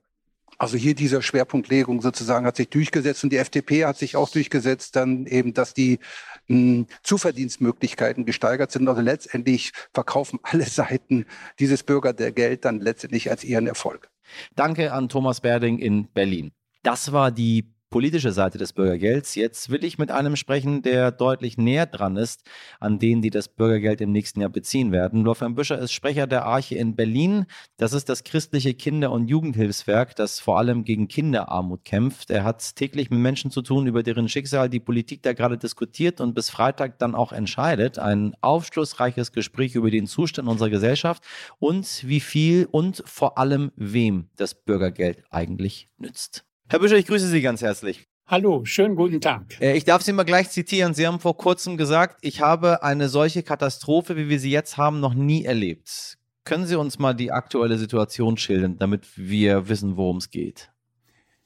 Also 0.58 0.76
hier 0.76 0.94
diese 0.94 1.22
Schwerpunktlegung 1.22 2.02
sozusagen 2.02 2.46
hat 2.46 2.56
sich 2.56 2.68
durchgesetzt 2.68 3.24
und 3.24 3.32
die 3.32 3.38
FDP 3.38 3.84
hat 3.84 3.98
sich 3.98 4.14
auch 4.16 4.28
durchgesetzt, 4.28 4.94
dann 4.94 5.26
eben, 5.26 5.54
dass 5.54 5.74
die 5.74 5.98
mh, 6.46 6.56
hm, 6.56 6.86
Zuverdienstmöglichkeiten 7.02 8.24
gesteigert 8.24 8.70
sind. 8.70 8.88
Also 8.88 9.00
letztendlich 9.00 9.72
verkaufen 9.92 10.38
alle 10.44 10.64
Seiten 10.64 11.26
dieses 11.58 11.82
Bürgergeld 11.82 12.64
dann 12.64 12.80
letztendlich 12.80 13.30
als 13.30 13.44
ihren 13.44 13.66
Erfolg. 13.66 14.08
Danke 14.54 14.92
an 14.92 15.08
Thomas 15.08 15.40
Berding 15.40 15.78
in 15.78 16.08
Berlin. 16.08 16.52
Das 16.82 17.12
war 17.12 17.30
die 17.30 17.71
politische 17.92 18.32
Seite 18.32 18.58
des 18.58 18.72
Bürgergelds. 18.72 19.36
Jetzt 19.36 19.70
will 19.70 19.84
ich 19.84 19.98
mit 19.98 20.10
einem 20.10 20.34
sprechen, 20.34 20.82
der 20.82 21.12
deutlich 21.12 21.56
näher 21.58 21.86
dran 21.86 22.16
ist 22.16 22.42
an 22.80 22.98
denen, 22.98 23.22
die 23.22 23.30
das 23.30 23.46
Bürgergeld 23.46 24.00
im 24.00 24.10
nächsten 24.10 24.40
Jahr 24.40 24.50
beziehen 24.50 24.90
werden. 24.90 25.24
Wolfgang 25.24 25.54
Büscher 25.54 25.78
ist 25.78 25.92
Sprecher 25.92 26.26
der 26.26 26.46
Arche 26.46 26.74
in 26.74 26.96
Berlin. 26.96 27.46
Das 27.76 27.92
ist 27.92 28.08
das 28.08 28.24
christliche 28.24 28.74
Kinder- 28.74 29.12
und 29.12 29.28
Jugendhilfswerk, 29.28 30.16
das 30.16 30.40
vor 30.40 30.58
allem 30.58 30.82
gegen 30.82 31.06
Kinderarmut 31.06 31.84
kämpft. 31.84 32.30
Er 32.30 32.42
hat 32.42 32.74
täglich 32.74 33.10
mit 33.10 33.20
Menschen 33.20 33.50
zu 33.52 33.62
tun, 33.62 33.86
über 33.86 34.02
deren 34.02 34.28
Schicksal 34.28 34.68
die 34.68 34.80
Politik 34.80 35.22
da 35.22 35.32
gerade 35.34 35.58
diskutiert 35.58 36.20
und 36.20 36.34
bis 36.34 36.50
Freitag 36.50 36.98
dann 36.98 37.14
auch 37.14 37.32
entscheidet. 37.32 37.98
Ein 37.98 38.34
aufschlussreiches 38.40 39.32
Gespräch 39.32 39.74
über 39.74 39.90
den 39.90 40.06
Zustand 40.06 40.48
unserer 40.48 40.70
Gesellschaft 40.70 41.22
und 41.58 42.08
wie 42.08 42.20
viel 42.20 42.66
und 42.70 43.02
vor 43.06 43.38
allem 43.38 43.70
wem 43.76 44.28
das 44.36 44.54
Bürgergeld 44.54 45.22
eigentlich 45.30 45.88
nützt. 45.98 46.44
Herr 46.72 46.78
Büscher, 46.78 46.96
ich 46.96 47.04
grüße 47.04 47.28
Sie 47.28 47.42
ganz 47.42 47.60
herzlich. 47.60 48.06
Hallo, 48.26 48.64
schönen 48.64 48.96
guten 48.96 49.20
Tag. 49.20 49.60
Äh, 49.60 49.76
ich 49.76 49.84
darf 49.84 50.00
Sie 50.00 50.14
mal 50.14 50.22
gleich 50.22 50.48
zitieren. 50.48 50.94
Sie 50.94 51.06
haben 51.06 51.20
vor 51.20 51.36
kurzem 51.36 51.76
gesagt, 51.76 52.16
ich 52.22 52.40
habe 52.40 52.82
eine 52.82 53.10
solche 53.10 53.42
Katastrophe, 53.42 54.16
wie 54.16 54.30
wir 54.30 54.40
sie 54.40 54.50
jetzt 54.50 54.78
haben, 54.78 54.98
noch 54.98 55.12
nie 55.12 55.44
erlebt. 55.44 56.16
Können 56.44 56.64
Sie 56.64 56.78
uns 56.78 56.98
mal 56.98 57.12
die 57.12 57.30
aktuelle 57.30 57.76
Situation 57.76 58.38
schildern, 58.38 58.78
damit 58.78 59.06
wir 59.16 59.68
wissen, 59.68 59.98
worum 59.98 60.16
es 60.16 60.30
geht? 60.30 60.72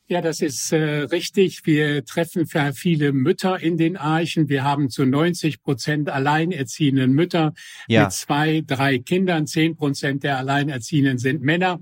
Ja, 0.08 0.20
das 0.20 0.40
ist 0.40 0.70
äh, 0.70 0.76
richtig. 0.76 1.66
Wir 1.66 2.04
treffen 2.04 2.46
viele 2.46 3.12
Mütter 3.12 3.60
in 3.60 3.76
den 3.76 3.96
Archen. 3.96 4.48
Wir 4.48 4.62
haben 4.62 4.88
zu 4.90 5.04
90 5.04 5.60
Prozent 5.60 6.08
alleinerziehenden 6.08 7.12
Mütter 7.12 7.52
ja. 7.88 8.04
mit 8.04 8.12
zwei, 8.12 8.62
drei 8.64 8.98
Kindern. 9.00 9.48
Zehn 9.48 9.74
Prozent 9.74 10.22
der 10.22 10.38
Alleinerziehenden 10.38 11.18
sind 11.18 11.42
Männer. 11.42 11.80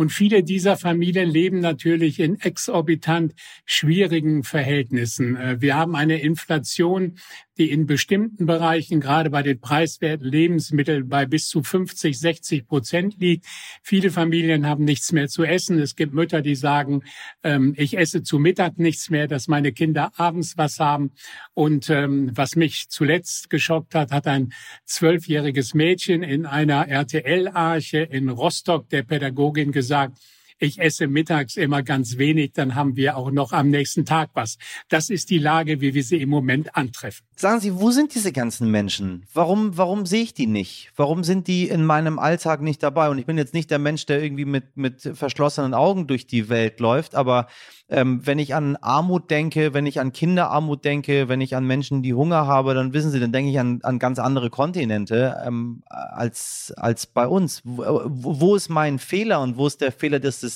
Und 0.00 0.12
viele 0.12 0.42
dieser 0.42 0.78
Familien 0.78 1.28
leben 1.28 1.60
natürlich 1.60 2.20
in 2.20 2.40
exorbitant 2.40 3.34
schwierigen 3.66 4.44
Verhältnissen. 4.44 5.36
Äh, 5.36 5.60
wir 5.60 5.76
haben 5.76 5.94
eine 5.94 6.22
Inflation, 6.22 7.18
die 7.58 7.70
in 7.70 7.84
bestimmten 7.84 8.46
Bereichen, 8.46 9.00
gerade 9.00 9.28
bei 9.28 9.42
den 9.42 9.60
preiswerten 9.60 10.26
Lebensmitteln, 10.26 11.10
bei 11.10 11.26
bis 11.26 11.48
zu 11.48 11.62
50, 11.62 12.18
60 12.18 12.66
Prozent 12.66 13.16
liegt. 13.18 13.44
Viele 13.82 14.10
Familien 14.10 14.66
haben 14.66 14.84
nichts 14.84 15.12
mehr 15.12 15.28
zu 15.28 15.44
essen. 15.44 15.78
Es 15.78 15.94
gibt 15.96 16.14
Mütter, 16.14 16.40
die 16.40 16.54
sagen, 16.54 17.02
ähm, 17.42 17.74
ich 17.76 17.98
esse 17.98 18.22
zu 18.22 18.38
Mittag 18.38 18.78
nichts 18.78 19.10
mehr, 19.10 19.28
dass 19.28 19.48
meine 19.48 19.72
Kinder 19.72 20.12
abends 20.16 20.56
was 20.56 20.80
haben. 20.80 21.12
Und 21.52 21.90
ähm, 21.90 22.30
was 22.34 22.56
mich 22.56 22.88
zuletzt 22.88 23.50
geschockt 23.50 23.94
hat, 23.94 24.12
hat 24.12 24.26
ein 24.26 24.54
zwölfjähriges 24.86 25.74
Mädchen 25.74 26.22
in 26.22 26.46
einer 26.46 26.88
RTL-Arche 26.88 27.98
in 27.98 28.30
Rostock 28.30 28.88
der 28.88 29.02
Pädagogin 29.02 29.70
gesagt, 29.72 29.89
gesagt, 29.90 30.18
ich 30.60 30.78
esse 30.78 31.08
mittags 31.08 31.56
immer 31.56 31.82
ganz 31.82 32.18
wenig, 32.18 32.52
dann 32.52 32.74
haben 32.74 32.96
wir 32.96 33.16
auch 33.16 33.30
noch 33.30 33.52
am 33.52 33.70
nächsten 33.70 34.04
Tag 34.04 34.30
was. 34.34 34.58
Das 34.88 35.10
ist 35.10 35.30
die 35.30 35.38
Lage, 35.38 35.80
wie 35.80 35.94
wir 35.94 36.04
sie 36.04 36.20
im 36.20 36.28
Moment 36.28 36.76
antreffen. 36.76 37.26
Sagen 37.36 37.60
Sie, 37.60 37.80
wo 37.80 37.90
sind 37.90 38.14
diese 38.14 38.32
ganzen 38.32 38.70
Menschen? 38.70 39.24
Warum, 39.32 39.78
warum 39.78 40.04
sehe 40.04 40.22
ich 40.22 40.34
die 40.34 40.46
nicht? 40.46 40.92
Warum 40.94 41.24
sind 41.24 41.46
die 41.46 41.68
in 41.68 41.84
meinem 41.86 42.18
Alltag 42.18 42.60
nicht 42.60 42.82
dabei? 42.82 43.08
Und 43.08 43.18
ich 43.18 43.24
bin 43.24 43.38
jetzt 43.38 43.54
nicht 43.54 43.70
der 43.70 43.78
Mensch, 43.78 44.04
der 44.04 44.22
irgendwie 44.22 44.44
mit, 44.44 44.76
mit 44.76 45.00
verschlossenen 45.14 45.72
Augen 45.72 46.06
durch 46.06 46.26
die 46.26 46.50
Welt 46.50 46.80
läuft, 46.80 47.14
aber 47.14 47.46
ähm, 47.90 48.24
wenn 48.24 48.38
ich 48.38 48.54
an 48.54 48.76
Armut 48.76 49.30
denke, 49.30 49.74
wenn 49.74 49.84
ich 49.84 49.98
an 49.98 50.12
Kinderarmut 50.12 50.84
denke, 50.84 51.28
wenn 51.28 51.40
ich 51.40 51.56
an 51.56 51.66
Menschen, 51.66 52.02
die 52.02 52.14
Hunger 52.14 52.46
haben, 52.46 52.74
dann 52.74 52.92
wissen 52.92 53.10
Sie, 53.10 53.18
dann 53.18 53.32
denke 53.32 53.50
ich 53.50 53.58
an, 53.58 53.80
an 53.82 53.98
ganz 53.98 54.18
andere 54.20 54.48
Kontinente 54.48 55.42
ähm, 55.44 55.82
als, 55.88 56.72
als 56.76 57.06
bei 57.06 57.26
uns. 57.26 57.62
Wo, 57.64 58.02
wo 58.04 58.54
ist 58.54 58.68
mein 58.68 58.98
Fehler 59.00 59.40
und 59.40 59.56
wo 59.56 59.66
ist 59.66 59.80
der 59.80 59.90
Fehler 59.90 60.20
des 60.20 60.40
Systems, 60.40 60.49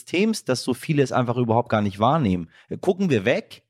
dass 0.49 0.63
so 0.63 0.75
viele 0.75 1.03
es 1.03 1.13
einfach 1.13 1.37
überhaupt 1.37 1.69
gar 1.69 1.83
nicht 1.83 1.99
wahrnehmen? 1.99 2.51
Gucken 2.81 3.11
wir 3.11 3.25
weg? 3.25 3.64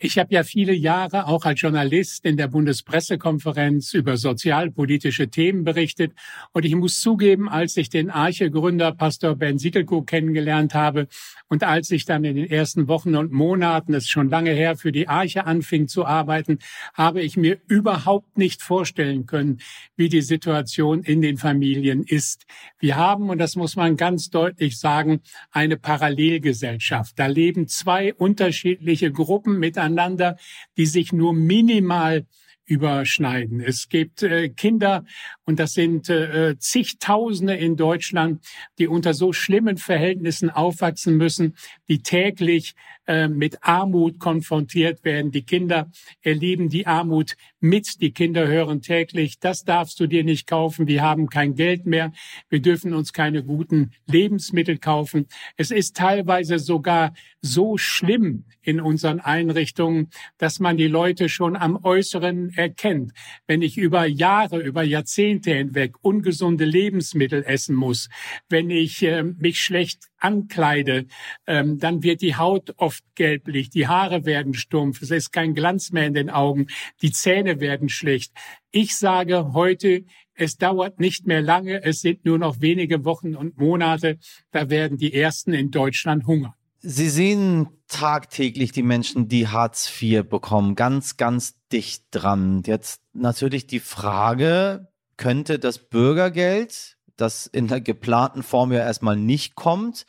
Ich 0.00 0.16
habe 0.16 0.32
ja 0.32 0.44
viele 0.44 0.74
Jahre 0.74 1.26
auch 1.26 1.44
als 1.44 1.60
Journalist 1.60 2.24
in 2.24 2.36
der 2.36 2.46
Bundespressekonferenz 2.46 3.94
über 3.94 4.16
sozialpolitische 4.16 5.28
Themen 5.28 5.64
berichtet. 5.64 6.12
Und 6.52 6.64
ich 6.64 6.76
muss 6.76 7.00
zugeben, 7.00 7.48
als 7.48 7.76
ich 7.76 7.90
den 7.90 8.08
Arche-Gründer 8.08 8.92
Pastor 8.92 9.34
Ben 9.34 9.58
Siegelko 9.58 10.02
kennengelernt 10.02 10.72
habe 10.72 11.08
und 11.48 11.64
als 11.64 11.90
ich 11.90 12.04
dann 12.04 12.22
in 12.22 12.36
den 12.36 12.48
ersten 12.48 12.86
Wochen 12.86 13.16
und 13.16 13.32
Monaten, 13.32 13.90
das 13.90 14.04
ist 14.04 14.10
schon 14.10 14.28
lange 14.28 14.52
her, 14.52 14.76
für 14.76 14.92
die 14.92 15.08
Arche 15.08 15.46
anfing 15.46 15.88
zu 15.88 16.06
arbeiten, 16.06 16.60
habe 16.94 17.20
ich 17.20 17.36
mir 17.36 17.58
überhaupt 17.66 18.38
nicht 18.38 18.62
vorstellen 18.62 19.26
können, 19.26 19.58
wie 19.96 20.08
die 20.08 20.22
Situation 20.22 21.02
in 21.02 21.22
den 21.22 21.38
Familien 21.38 22.04
ist. 22.04 22.46
Wir 22.78 22.94
haben, 22.94 23.30
und 23.30 23.38
das 23.38 23.56
muss 23.56 23.74
man 23.74 23.96
ganz 23.96 24.30
deutlich 24.30 24.78
sagen, 24.78 25.22
eine 25.50 25.76
Parallelgesellschaft. 25.76 27.18
Da 27.18 27.26
leben 27.26 27.66
zwei 27.66 28.14
unterschiedliche 28.14 29.10
Gruppen 29.10 29.58
miteinander 29.58 29.87
miteinander, 29.88 30.36
die 30.76 30.86
sich 30.86 31.12
nur 31.12 31.34
minimal 31.34 32.26
überschneiden. 32.66 33.60
Es 33.60 33.88
gibt 33.88 34.22
äh, 34.22 34.50
Kinder, 34.50 35.04
und 35.48 35.58
das 35.58 35.72
sind 35.72 36.10
äh, 36.10 36.58
zigtausende 36.58 37.54
in 37.54 37.76
Deutschland, 37.76 38.44
die 38.78 38.86
unter 38.86 39.14
so 39.14 39.32
schlimmen 39.32 39.78
Verhältnissen 39.78 40.50
aufwachsen 40.50 41.16
müssen, 41.16 41.56
die 41.88 42.02
täglich 42.02 42.74
äh, 43.06 43.28
mit 43.28 43.56
Armut 43.62 44.18
konfrontiert 44.18 45.02
werden. 45.04 45.30
Die 45.30 45.46
Kinder 45.46 45.90
erleben 46.20 46.68
die 46.68 46.86
Armut 46.86 47.36
mit. 47.60 48.02
Die 48.02 48.12
Kinder 48.12 48.46
hören 48.46 48.82
täglich, 48.82 49.40
das 49.40 49.64
darfst 49.64 49.98
du 50.00 50.06
dir 50.06 50.22
nicht 50.22 50.46
kaufen. 50.46 50.86
Wir 50.86 51.00
haben 51.00 51.30
kein 51.30 51.54
Geld 51.54 51.86
mehr. 51.86 52.12
Wir 52.50 52.60
dürfen 52.60 52.92
uns 52.92 53.14
keine 53.14 53.42
guten 53.42 53.92
Lebensmittel 54.06 54.76
kaufen. 54.76 55.28
Es 55.56 55.70
ist 55.70 55.96
teilweise 55.96 56.58
sogar 56.58 57.14
so 57.40 57.78
schlimm 57.78 58.44
in 58.60 58.82
unseren 58.82 59.20
Einrichtungen, 59.20 60.10
dass 60.36 60.60
man 60.60 60.76
die 60.76 60.88
Leute 60.88 61.30
schon 61.30 61.56
am 61.56 61.82
Äußeren 61.82 62.50
erkennt. 62.50 63.12
Wenn 63.46 63.62
ich 63.62 63.78
über 63.78 64.04
Jahre, 64.04 64.60
über 64.60 64.82
Jahrzehnte 64.82 65.37
hinweg 65.44 65.96
ungesunde 66.02 66.64
Lebensmittel 66.64 67.42
essen 67.44 67.74
muss, 67.74 68.08
wenn 68.48 68.70
ich 68.70 69.02
äh, 69.02 69.22
mich 69.22 69.62
schlecht 69.62 70.08
ankleide, 70.18 71.06
ähm, 71.46 71.78
dann 71.78 72.02
wird 72.02 72.22
die 72.22 72.36
Haut 72.36 72.74
oft 72.76 73.04
gelblich, 73.14 73.70
die 73.70 73.88
Haare 73.88 74.24
werden 74.24 74.54
stumpf, 74.54 75.02
es 75.02 75.10
ist 75.10 75.32
kein 75.32 75.54
Glanz 75.54 75.92
mehr 75.92 76.06
in 76.06 76.14
den 76.14 76.30
Augen, 76.30 76.66
die 77.02 77.12
Zähne 77.12 77.60
werden 77.60 77.88
schlecht. 77.88 78.32
Ich 78.70 78.96
sage 78.96 79.52
heute, 79.52 80.04
es 80.34 80.56
dauert 80.56 81.00
nicht 81.00 81.26
mehr 81.26 81.42
lange, 81.42 81.82
es 81.82 82.00
sind 82.00 82.24
nur 82.24 82.38
noch 82.38 82.60
wenige 82.60 83.04
Wochen 83.04 83.34
und 83.34 83.58
Monate, 83.58 84.18
da 84.50 84.70
werden 84.70 84.98
die 84.98 85.14
Ersten 85.14 85.52
in 85.52 85.70
Deutschland 85.70 86.26
hungern. 86.26 86.54
Sie 86.80 87.10
sehen 87.10 87.68
tagtäglich 87.88 88.70
die 88.70 88.84
Menschen, 88.84 89.28
die 89.28 89.48
Hartz 89.48 89.90
IV 90.00 90.28
bekommen, 90.28 90.76
ganz, 90.76 91.16
ganz 91.16 91.56
dicht 91.72 92.04
dran. 92.12 92.62
Jetzt 92.64 93.00
natürlich 93.12 93.66
die 93.66 93.80
Frage, 93.80 94.88
könnte 95.18 95.58
das 95.58 95.78
Bürgergeld, 95.78 96.96
das 97.16 97.46
in 97.46 97.68
der 97.68 97.82
geplanten 97.82 98.42
Form 98.42 98.72
ja 98.72 98.78
erstmal 98.78 99.16
nicht 99.16 99.54
kommt, 99.54 100.06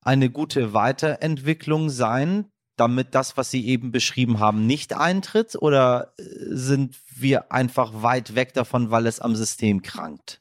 eine 0.00 0.30
gute 0.30 0.72
Weiterentwicklung 0.72 1.90
sein, 1.90 2.46
damit 2.76 3.14
das, 3.14 3.36
was 3.36 3.50
Sie 3.50 3.66
eben 3.66 3.92
beschrieben 3.92 4.40
haben, 4.40 4.66
nicht 4.66 4.96
eintritt? 4.96 5.56
Oder 5.60 6.14
äh, 6.18 6.22
sind 6.48 6.96
wir 7.14 7.52
einfach 7.52 8.02
weit 8.02 8.34
weg 8.34 8.54
davon, 8.54 8.90
weil 8.90 9.06
es 9.06 9.20
am 9.20 9.36
System 9.36 9.82
krankt? 9.82 10.40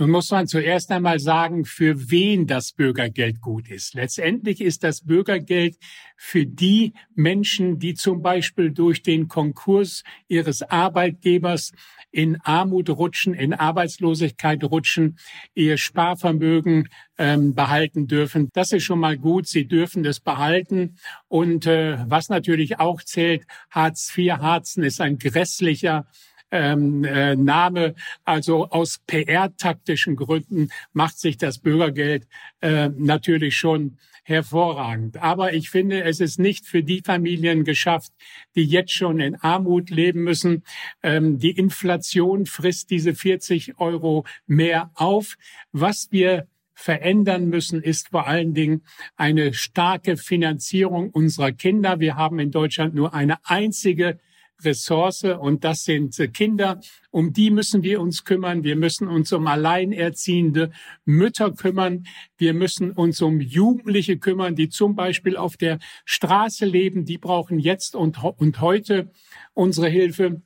Nun 0.00 0.10
muss 0.10 0.30
man 0.30 0.46
zuerst 0.46 0.92
einmal 0.92 1.18
sagen, 1.18 1.64
für 1.64 2.10
wen 2.10 2.46
das 2.46 2.72
Bürgergeld 2.72 3.40
gut 3.40 3.68
ist. 3.68 3.94
Letztendlich 3.94 4.60
ist 4.60 4.84
das 4.84 5.00
Bürgergeld 5.00 5.76
für 6.16 6.46
die 6.46 6.92
Menschen, 7.16 7.80
die 7.80 7.94
zum 7.94 8.22
Beispiel 8.22 8.70
durch 8.70 9.02
den 9.02 9.26
Konkurs 9.26 10.04
ihres 10.28 10.62
Arbeitgebers 10.62 11.72
in 12.10 12.40
Armut 12.42 12.90
rutschen, 12.90 13.34
in 13.34 13.52
Arbeitslosigkeit 13.52 14.64
rutschen, 14.64 15.18
ihr 15.54 15.76
Sparvermögen 15.76 16.88
ähm, 17.18 17.54
behalten 17.54 18.06
dürfen. 18.06 18.48
Das 18.52 18.72
ist 18.72 18.84
schon 18.84 19.00
mal 19.00 19.18
gut. 19.18 19.46
Sie 19.46 19.66
dürfen 19.66 20.04
es 20.04 20.20
behalten. 20.20 20.96
Und 21.28 21.66
äh, 21.66 21.98
was 22.06 22.28
natürlich 22.28 22.80
auch 22.80 23.02
zählt, 23.02 23.44
Hartz 23.70 24.12
IV 24.16 24.32
Harzen 24.38 24.82
ist 24.82 25.00
ein 25.00 25.18
grässlicher 25.18 26.06
ähm, 26.50 27.04
äh, 27.04 27.36
Name. 27.36 27.94
Also 28.24 28.68
aus 28.68 29.00
PR-taktischen 29.06 30.16
Gründen 30.16 30.70
macht 30.92 31.18
sich 31.18 31.36
das 31.36 31.58
Bürgergeld 31.58 32.26
äh, 32.60 32.88
natürlich 32.88 33.56
schon 33.56 33.98
hervorragend. 34.28 35.16
Aber 35.22 35.54
ich 35.54 35.70
finde, 35.70 36.04
es 36.04 36.20
ist 36.20 36.38
nicht 36.38 36.66
für 36.66 36.82
die 36.82 37.00
Familien 37.04 37.64
geschafft, 37.64 38.12
die 38.54 38.64
jetzt 38.64 38.92
schon 38.92 39.20
in 39.20 39.36
Armut 39.36 39.90
leben 39.90 40.22
müssen. 40.22 40.64
Ähm, 41.02 41.38
die 41.38 41.52
Inflation 41.52 42.46
frisst 42.46 42.90
diese 42.90 43.14
40 43.14 43.78
Euro 43.78 44.24
mehr 44.46 44.90
auf. 44.94 45.36
Was 45.72 46.08
wir 46.10 46.46
verändern 46.74 47.48
müssen, 47.48 47.82
ist 47.82 48.10
vor 48.10 48.28
allen 48.28 48.54
Dingen 48.54 48.82
eine 49.16 49.52
starke 49.52 50.16
Finanzierung 50.16 51.10
unserer 51.10 51.50
Kinder. 51.50 51.98
Wir 51.98 52.16
haben 52.16 52.38
in 52.38 52.50
Deutschland 52.50 52.94
nur 52.94 53.14
eine 53.14 53.38
einzige 53.44 54.20
Ressource 54.62 55.24
und 55.24 55.64
das 55.64 55.84
sind 55.84 56.18
äh, 56.18 56.28
Kinder. 56.28 56.80
Um 57.10 57.32
die 57.32 57.50
müssen 57.50 57.82
wir 57.82 58.00
uns 58.00 58.24
kümmern. 58.24 58.64
Wir 58.64 58.76
müssen 58.76 59.08
uns 59.08 59.32
um 59.32 59.46
alleinerziehende 59.46 60.70
Mütter 61.04 61.52
kümmern. 61.52 62.04
Wir 62.36 62.54
müssen 62.54 62.92
uns 62.92 63.22
um 63.22 63.40
Jugendliche 63.40 64.18
kümmern, 64.18 64.56
die 64.56 64.68
zum 64.68 64.94
Beispiel 64.94 65.36
auf 65.36 65.56
der 65.56 65.78
Straße 66.04 66.66
leben. 66.66 67.04
Die 67.04 67.18
brauchen 67.18 67.58
jetzt 67.58 67.94
und, 67.94 68.22
und 68.22 68.60
heute 68.60 69.10
unsere 69.54 69.88
Hilfe. 69.88 70.42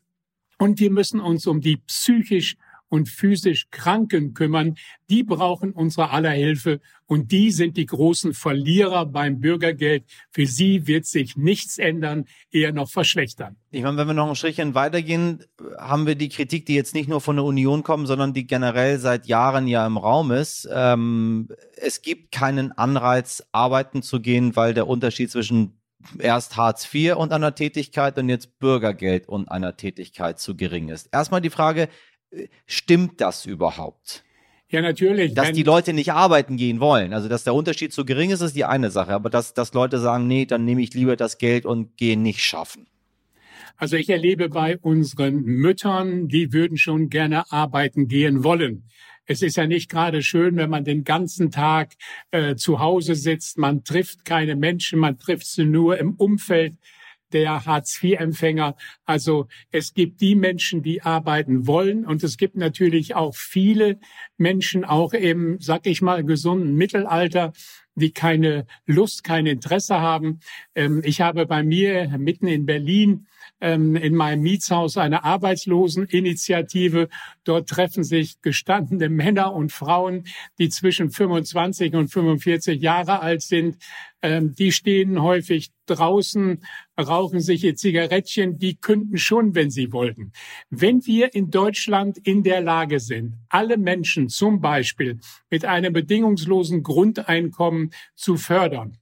Und 0.59 0.78
wir 0.78 0.90
müssen 0.90 1.21
uns 1.21 1.47
um 1.47 1.61
die 1.61 1.78
psychisch 1.78 2.57
und 2.93 3.09
physisch 3.09 3.69
Kranken 3.71 4.35
kümmern, 4.35 4.77
die 5.09 5.23
brauchen 5.23 5.73
unsere 5.73 6.11
aller 6.11 6.33
Hilfe 6.33 6.79
und 7.07 7.33
die 7.33 7.51
sind 7.51 7.79
die 7.79 7.87
großen 7.87 8.35
Verlierer 8.35 9.07
beim 9.07 9.41
Bürgergeld. 9.41 10.05
Für 10.31 10.47
sie 10.47 10.87
wird 10.87 11.07
sich 11.07 11.35
nichts 11.35 11.79
ändern, 11.79 12.27
eher 12.51 12.75
noch 12.75 12.91
verschlechtern. 12.91 13.57
Ich 13.71 13.83
meine, 13.83 13.97
wenn 13.97 14.09
wir 14.09 14.15
noch 14.15 14.29
ein 14.29 14.37
Schrittchen 14.37 14.75
weitergehen, 14.75 15.43
haben 15.79 16.07
wir 16.07 16.17
die 16.17 16.29
Kritik, 16.29 16.67
die 16.67 16.75
jetzt 16.75 16.95
nicht 16.95 17.09
nur 17.09 17.23
von 17.23 17.37
der 17.37 17.47
Union 17.47 17.83
kommt, 17.83 18.09
sondern 18.09 18.35
die 18.35 18.47
generell 18.47 18.99
seit 18.99 19.27
Jahren 19.27 19.67
ja 19.69 19.87
im 19.87 19.97
Raum 19.97 20.31
ist. 20.31 20.69
Ähm, 20.71 21.49
es 21.81 22.03
gibt 22.03 22.31
keinen 22.31 22.73
Anreiz, 22.73 23.43
arbeiten 23.53 24.03
zu 24.03 24.21
gehen, 24.21 24.55
weil 24.55 24.75
der 24.75 24.87
Unterschied 24.87 25.31
zwischen 25.31 25.79
erst 26.19 26.57
Hartz 26.57 26.93
IV 26.93 27.17
und 27.17 27.33
einer 27.33 27.55
Tätigkeit 27.55 28.19
und 28.19 28.29
jetzt 28.29 28.59
Bürgergeld 28.59 29.29
und 29.29 29.51
einer 29.51 29.77
Tätigkeit 29.77 30.39
zu 30.39 30.57
gering 30.57 30.89
ist. 30.89 31.09
Erstmal 31.13 31.41
die 31.41 31.51
Frage, 31.51 31.89
stimmt 32.67 33.21
das 33.21 33.47
überhaupt? 33.47 34.25
Ja, 34.69 34.81
natürlich. 34.81 35.35
Dass 35.35 35.53
die 35.53 35.65
Leute 35.65 35.93
nicht 35.93 36.12
arbeiten 36.12 36.57
gehen 36.57 36.81
wollen. 36.81 37.12
Also, 37.12 37.29
dass 37.29 37.45
der 37.45 37.53
Unterschied 37.53 37.93
zu 37.93 38.07
gering 38.07 38.31
ist, 38.31 38.41
ist 38.41 38.57
die 38.57 38.65
eine 38.65 38.91
Sache. 38.91 39.12
Aber 39.12 39.29
dass, 39.29 39.53
dass 39.53 39.75
Leute 39.75 39.99
sagen, 39.99 40.27
nee, 40.27 40.47
dann 40.47 40.65
nehme 40.65 40.81
ich 40.81 40.95
lieber 40.95 41.15
das 41.15 41.37
Geld 41.37 41.67
und 41.67 41.99
gehe 41.99 42.19
nicht 42.19 42.43
schaffen. 42.43 42.87
Also 43.77 43.97
ich 43.97 44.09
erlebe 44.09 44.49
bei 44.49 44.79
unseren 44.79 45.43
Müttern, 45.43 46.29
die 46.29 46.53
würden 46.53 46.77
schon 46.77 47.11
gerne 47.11 47.51
arbeiten 47.53 48.09
gehen 48.09 48.45
wollen. 48.45 48.85
Es 49.27 49.43
ist 49.43 49.57
ja 49.57 49.67
nicht 49.67 49.91
gerade 49.91 50.23
schön, 50.23 50.57
wenn 50.57 50.71
man 50.71 50.85
den 50.85 51.05
ganzen 51.05 51.51
Tag 51.51 51.93
äh, 52.31 52.57
zu 52.57 52.81
Hause 52.81 53.15
sitzt. 53.15 53.59
Man 53.59 53.85
trifft 53.85 54.25
keine 54.25 54.57
Menschen, 54.57 54.99
man 54.99 55.19
trifft 55.19 55.47
sie 55.47 55.65
nur 55.65 55.99
im 55.99 56.15
Umfeld 56.15 56.75
der 57.33 57.65
Hartz-IV-Empfänger. 57.65 58.77
Also 59.05 59.47
es 59.71 59.95
gibt 59.95 60.21
die 60.21 60.35
Menschen, 60.35 60.83
die 60.83 61.03
arbeiten 61.03 61.67
wollen 61.67 62.05
und 62.07 62.23
es 62.23 62.37
gibt 62.37 62.57
natürlich 62.57 63.15
auch 63.15 63.35
viele 63.35 63.99
Menschen, 64.37 64.85
auch 64.85 65.12
im, 65.12 65.59
sag 65.61 65.87
ich 65.87 66.03
mal, 66.03 66.25
gesunden 66.25 66.75
Mittelalter, 66.75 67.53
die 67.95 68.12
keine 68.12 68.67
Lust, 68.87 69.25
kein 69.25 69.47
Interesse 69.47 70.01
haben. 70.01 70.41
Ähm, 70.75 71.03
ich 71.05 71.21
habe 71.21 71.47
bei 71.47 71.62
mir 71.62 72.17
mitten 72.19 72.47
in 72.47 72.67
Berlin 72.67 73.27
ähm, 73.62 73.97
in 73.97 74.14
meinem 74.14 74.42
Mietshaus 74.42 74.99
eine 74.99 75.25
Arbeitsloseninitiative. 75.25 77.09
Dort 77.45 77.69
treffen 77.69 78.04
sich 78.04 78.42
gestandene 78.42 79.09
Männer 79.09 79.54
und 79.54 79.73
Frauen, 79.73 80.25
die 80.59 80.69
zwischen 80.69 81.11
25 81.11 81.95
und 81.95 82.09
45 82.09 82.83
Jahre 82.83 83.21
alt 83.21 83.42
sind. 83.42 83.78
Ähm, 84.21 84.54
die 84.54 84.73
stehen 84.73 85.23
häufig 85.23 85.71
draußen, 85.87 86.64
rauchen 86.99 87.40
sich 87.40 87.62
ihr 87.64 87.76
Zigarettchen. 87.76 88.59
Die 88.59 88.76
könnten 88.76 89.16
schon, 89.16 89.54
wenn 89.54 89.71
sie 89.71 89.92
wollten. 89.92 90.33
Wenn 90.69 91.07
wir 91.07 91.33
in 91.35 91.50
Deutschland 91.50 92.19
in 92.19 92.42
der 92.42 92.61
Lage 92.61 92.99
sind, 92.99 93.35
alle 93.49 93.78
Menschen 93.78 94.28
zum 94.28 94.61
Beispiel 94.61 95.21
mit 95.50 95.64
einem 95.64 95.92
bedingungslosen 95.92 96.83
Grundeinkommen 96.83 97.92
zu 98.16 98.37
fördern, 98.37 98.99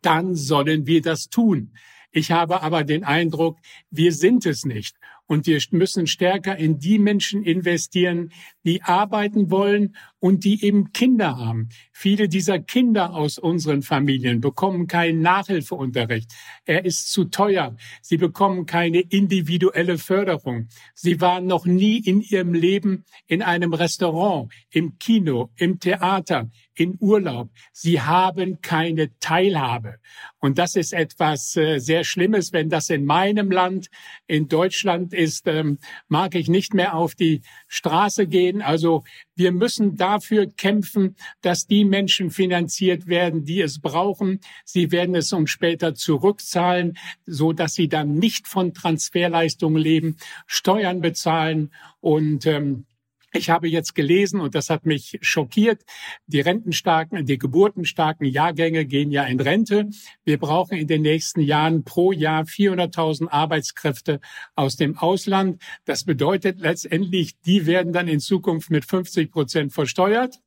dann 0.00 0.34
sollen 0.34 0.86
wir 0.86 1.02
das 1.02 1.28
tun. 1.28 1.72
Ich 2.12 2.30
habe 2.30 2.62
aber 2.62 2.84
den 2.84 3.04
Eindruck, 3.04 3.58
wir 3.90 4.12
sind 4.12 4.44
es 4.46 4.64
nicht. 4.64 4.96
Und 5.32 5.46
wir 5.46 5.62
müssen 5.70 6.06
stärker 6.06 6.58
in 6.58 6.78
die 6.78 6.98
Menschen 6.98 7.42
investieren, 7.42 8.32
die 8.66 8.82
arbeiten 8.82 9.50
wollen 9.50 9.96
und 10.18 10.44
die 10.44 10.62
eben 10.62 10.92
Kinder 10.92 11.38
haben. 11.38 11.70
Viele 11.90 12.28
dieser 12.28 12.58
Kinder 12.58 13.14
aus 13.14 13.38
unseren 13.38 13.80
Familien 13.80 14.42
bekommen 14.42 14.86
keinen 14.86 15.22
Nachhilfeunterricht. 15.22 16.30
Er 16.66 16.84
ist 16.84 17.10
zu 17.10 17.24
teuer. 17.24 17.74
Sie 18.02 18.18
bekommen 18.18 18.66
keine 18.66 19.00
individuelle 19.00 19.96
Förderung. 19.96 20.68
Sie 20.94 21.22
waren 21.22 21.46
noch 21.46 21.64
nie 21.64 21.96
in 21.96 22.20
ihrem 22.20 22.52
Leben 22.52 23.06
in 23.26 23.40
einem 23.40 23.72
Restaurant, 23.72 24.52
im 24.70 24.98
Kino, 24.98 25.50
im 25.56 25.80
Theater, 25.80 26.50
in 26.74 26.96
Urlaub. 27.00 27.50
Sie 27.72 28.00
haben 28.00 28.60
keine 28.60 29.18
Teilhabe. 29.18 29.96
Und 30.38 30.58
das 30.58 30.76
ist 30.76 30.92
etwas 30.92 31.56
äh, 31.56 31.78
sehr 31.78 32.04
Schlimmes, 32.04 32.52
wenn 32.52 32.68
das 32.68 32.90
in 32.90 33.04
meinem 33.04 33.50
Land, 33.50 33.88
in 34.26 34.48
Deutschland 34.48 35.12
ist, 35.22 35.46
ähm, 35.46 35.78
mag 36.08 36.34
ich 36.34 36.48
nicht 36.48 36.74
mehr 36.74 36.94
auf 36.94 37.14
die 37.14 37.42
Straße 37.68 38.26
gehen. 38.26 38.62
Also 38.62 39.04
wir 39.34 39.52
müssen 39.52 39.96
dafür 39.96 40.46
kämpfen, 40.46 41.16
dass 41.40 41.66
die 41.66 41.84
Menschen 41.84 42.30
finanziert 42.30 43.06
werden, 43.06 43.44
die 43.44 43.60
es 43.60 43.80
brauchen. 43.80 44.40
Sie 44.64 44.92
werden 44.92 45.14
es 45.14 45.32
um 45.32 45.46
später 45.46 45.94
zurückzahlen, 45.94 46.98
so 47.26 47.52
dass 47.52 47.74
sie 47.74 47.88
dann 47.88 48.14
nicht 48.14 48.46
von 48.46 48.74
Transferleistungen 48.74 49.80
leben, 49.80 50.16
Steuern 50.46 51.00
bezahlen 51.00 51.72
und 52.00 52.46
ähm, 52.46 52.86
ich 53.32 53.50
habe 53.50 53.68
jetzt 53.68 53.94
gelesen, 53.94 54.40
und 54.40 54.54
das 54.54 54.70
hat 54.70 54.86
mich 54.86 55.18
schockiert, 55.22 55.82
die 56.26 56.40
rentenstarken, 56.40 57.24
die 57.24 57.38
geburtenstarken 57.38 58.26
Jahrgänge 58.26 58.84
gehen 58.84 59.10
ja 59.10 59.24
in 59.24 59.40
Rente. 59.40 59.88
Wir 60.24 60.38
brauchen 60.38 60.76
in 60.76 60.86
den 60.86 61.02
nächsten 61.02 61.40
Jahren 61.40 61.84
pro 61.84 62.12
Jahr 62.12 62.44
400.000 62.44 63.28
Arbeitskräfte 63.28 64.20
aus 64.54 64.76
dem 64.76 64.98
Ausland. 64.98 65.62
Das 65.84 66.04
bedeutet 66.04 66.60
letztendlich, 66.60 67.40
die 67.40 67.66
werden 67.66 67.92
dann 67.92 68.08
in 68.08 68.20
Zukunft 68.20 68.70
mit 68.70 68.84
50 68.84 69.30
Prozent 69.30 69.72
versteuert. 69.72 70.40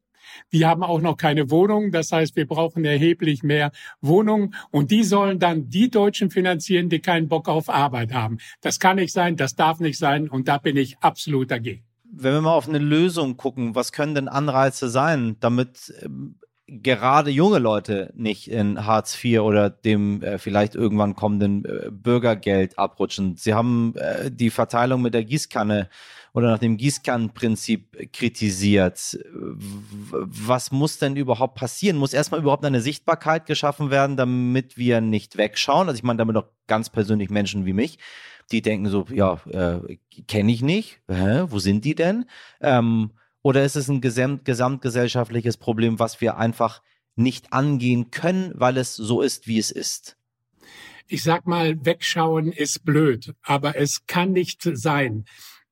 Die 0.52 0.66
haben 0.66 0.84
auch 0.84 1.02
noch 1.02 1.18
keine 1.18 1.50
Wohnungen. 1.52 1.92
Das 1.92 2.12
heißt, 2.12 2.36
wir 2.36 2.48
brauchen 2.48 2.84
erheblich 2.84 3.44
mehr 3.44 3.72
Wohnungen. 4.02 4.56
Und 4.72 4.92
die 4.92 5.04
sollen 5.04 5.40
dann 5.40 5.70
die 5.70 5.90
Deutschen 5.90 6.32
finanzieren, 6.32 6.90
die 6.90 7.00
keinen 7.00 7.28
Bock 7.28 7.48
auf 7.48 7.70
Arbeit 7.70 8.14
haben. 8.14 8.38
Das 8.62 8.80
kann 8.80 8.98
nicht 8.98 9.14
sein, 9.14 9.36
das 9.36 9.56
darf 9.56 9.80
nicht 9.80 9.98
sein. 9.98 10.28
Und 10.30 10.48
da 10.48 10.58
bin 10.58 10.78
ich 10.78 10.98
absolut 11.00 11.52
dagegen 11.52 11.85
wenn 12.12 12.34
wir 12.34 12.42
mal 12.42 12.54
auf 12.54 12.68
eine 12.68 12.80
Lösung 12.80 13.38
gucken, 13.38 13.76
was 13.76 13.92
können 13.92 14.16
denn 14.16 14.28
Anreize 14.28 14.90
sein, 14.90 15.38
damit 15.40 15.94
ähm, 16.02 16.40
gerade 16.68 17.30
junge 17.30 17.60
Leute 17.60 18.12
nicht 18.16 18.50
in 18.50 18.86
Hartz 18.86 19.24
IV 19.24 19.42
oder 19.42 19.70
dem 19.70 20.24
äh, 20.24 20.38
vielleicht 20.38 20.76
irgendwann 20.76 21.16
kommenden 21.16 21.66
äh, 21.66 21.90
Bürgergeld 21.92 22.80
abrutschen? 22.80 23.36
Sie 23.38 23.54
haben 23.54 23.94
äh, 23.98 24.32
die 24.32 24.50
Verteilung 24.50 25.02
mit 25.02 25.14
der 25.14 25.24
Gießkanne 25.24 25.90
oder 26.34 26.50
nach 26.52 26.60
dem 26.60 26.76
Gießkannenprinzip 26.76 28.12
kritisiert. 28.12 29.18
Was 29.32 30.72
muss 30.72 30.98
denn 30.98 31.16
überhaupt 31.16 31.56
passieren? 31.56 31.96
Muss 31.96 32.14
erstmal 32.14 32.42
überhaupt 32.42 32.66
eine 32.66 32.82
Sichtbarkeit 32.82 33.46
geschaffen 33.46 33.90
werden, 33.90 34.18
damit 34.18 34.76
wir 34.76 35.00
nicht 35.00 35.38
wegschauen? 35.38 35.88
Also 35.88 35.98
ich 35.98 36.04
meine 36.04 36.18
damit 36.18 36.36
auch 36.36 36.50
ganz 36.68 36.90
persönlich 36.90 37.30
Menschen 37.30 37.66
wie 37.66 37.74
mich 37.74 38.00
die 38.52 38.62
denken 38.62 38.90
so, 38.90 39.06
ja, 39.12 39.40
äh, 39.50 39.98
kenne 40.28 40.52
ich 40.52 40.62
nicht, 40.62 41.02
Hä? 41.08 41.46
wo 41.48 41.60
sind 41.60 41.86
die 41.86 41.96
denn? 41.96 42.26
Ähm, 42.62 43.12
oder 43.42 43.64
ist 43.64 43.76
es 43.76 43.90
ein 43.90 44.02
gesamt, 44.02 44.46
gesamtgesellschaftliches 44.46 45.58
Problem, 45.58 46.00
was 46.00 46.22
wir 46.22 46.38
einfach 46.38 46.82
nicht 47.16 47.54
angehen 47.54 48.12
können, 48.12 48.52
weil 48.56 48.78
es 48.78 48.96
so 48.96 49.22
ist, 49.22 49.48
wie 49.48 49.60
es 49.60 49.72
ist? 49.72 50.18
Ich 51.08 51.22
sag 51.22 51.46
mal, 51.46 51.86
wegschauen 51.86 52.52
ist 52.52 52.84
blöd, 52.84 53.36
aber 53.44 53.78
es 53.78 54.08
kann 54.08 54.32
nicht 54.32 54.68
sein, 54.74 55.26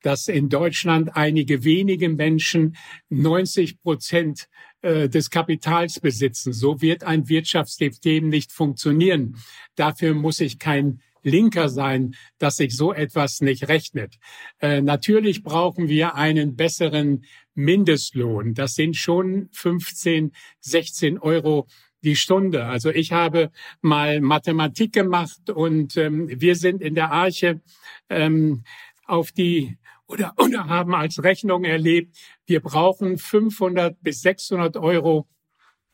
dass 0.04 0.28
in 0.28 0.50
Deutschland 0.50 1.16
einige 1.16 1.64
wenige 1.64 2.10
Menschen 2.10 2.76
90 3.10 3.82
Prozent 3.82 4.48
äh, 4.82 5.10
des 5.10 5.30
Kapitals 5.30 6.00
besitzen. 6.00 6.54
So 6.54 6.82
wird 6.82 7.04
ein 7.04 7.30
Wirtschaftssystem 7.30 8.30
nicht 8.30 8.52
funktionieren. 8.52 9.38
Dafür 9.76 10.14
muss 10.14 10.40
ich 10.40 10.60
kein 10.60 11.02
Linker 11.24 11.70
sein, 11.70 12.16
dass 12.38 12.58
sich 12.58 12.76
so 12.76 12.94
etwas 12.94 13.42
nicht 13.42 13.68
rechnet. 13.68 14.16
Äh, 14.60 14.82
natürlich 14.82 15.44
brauchen 15.44 15.88
wir 15.88 16.16
einen 16.16 16.56
besseren 16.56 17.26
Mindestlohn. 17.56 18.54
Das 18.54 18.76
sind 18.76 18.96
schon 18.96 19.50
15, 19.52 20.32
16 20.60 21.20
Euro 21.20 21.68
die 22.04 22.16
Stunde. 22.16 22.66
Also 22.66 22.90
ich 22.90 23.12
habe 23.12 23.52
mal 23.82 24.22
Mathematik 24.22 24.94
gemacht 24.94 25.50
und 25.50 25.96
ähm, 25.98 26.30
wir 26.30 26.56
sind 26.56 26.82
in 26.82 26.96
der 26.96 27.12
Arche 27.12 27.62
ähm, 28.10 28.64
auf 29.06 29.32
die 29.32 29.78
oder, 30.08 30.34
oder 30.38 30.68
haben 30.68 30.94
als 30.94 31.24
Rechnung 31.24 31.64
erlebt, 31.64 32.16
wir 32.46 32.60
brauchen 32.60 33.18
500 33.18 34.02
bis 34.02 34.22
600 34.22 34.78
Euro 34.78 35.28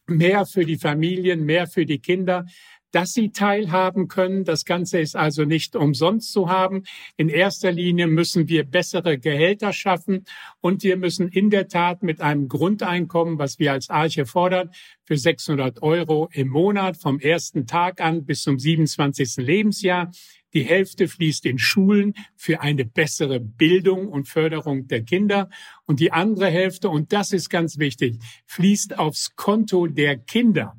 mehr 0.07 0.45
für 0.45 0.65
die 0.65 0.77
Familien, 0.77 1.45
mehr 1.45 1.67
für 1.67 1.85
die 1.85 1.99
Kinder, 1.99 2.45
dass 2.91 3.13
sie 3.13 3.31
teilhaben 3.31 4.07
können. 4.07 4.43
Das 4.43 4.65
Ganze 4.65 4.99
ist 4.99 5.15
also 5.15 5.45
nicht 5.45 5.75
umsonst 5.75 6.31
zu 6.31 6.49
haben. 6.49 6.83
In 7.17 7.29
erster 7.29 7.71
Linie 7.71 8.07
müssen 8.07 8.47
wir 8.47 8.63
bessere 8.63 9.17
Gehälter 9.17 9.73
schaffen 9.73 10.25
und 10.61 10.83
wir 10.83 10.97
müssen 10.97 11.27
in 11.27 11.49
der 11.49 11.67
Tat 11.67 12.03
mit 12.03 12.21
einem 12.21 12.47
Grundeinkommen, 12.47 13.37
was 13.39 13.59
wir 13.59 13.71
als 13.71 13.89
Arche 13.89 14.25
fordern, 14.25 14.71
für 15.03 15.17
600 15.17 15.81
Euro 15.81 16.29
im 16.31 16.49
Monat 16.49 16.97
vom 16.97 17.19
ersten 17.19 17.67
Tag 17.67 18.01
an 18.01 18.25
bis 18.25 18.41
zum 18.41 18.59
27. 18.59 19.37
Lebensjahr. 19.37 20.11
Die 20.53 20.63
Hälfte 20.63 21.07
fließt 21.07 21.45
in 21.45 21.59
Schulen 21.59 22.15
für 22.35 22.61
eine 22.61 22.83
bessere 22.85 23.39
Bildung 23.39 24.07
und 24.07 24.27
Förderung 24.27 24.87
der 24.87 25.03
Kinder. 25.03 25.49
Und 25.85 25.99
die 25.99 26.11
andere 26.11 26.47
Hälfte, 26.49 26.89
und 26.89 27.13
das 27.13 27.33
ist 27.33 27.49
ganz 27.49 27.77
wichtig, 27.77 28.17
fließt 28.47 28.97
aufs 28.97 29.35
Konto 29.35 29.85
der 29.85 30.17
Kinder. 30.17 30.78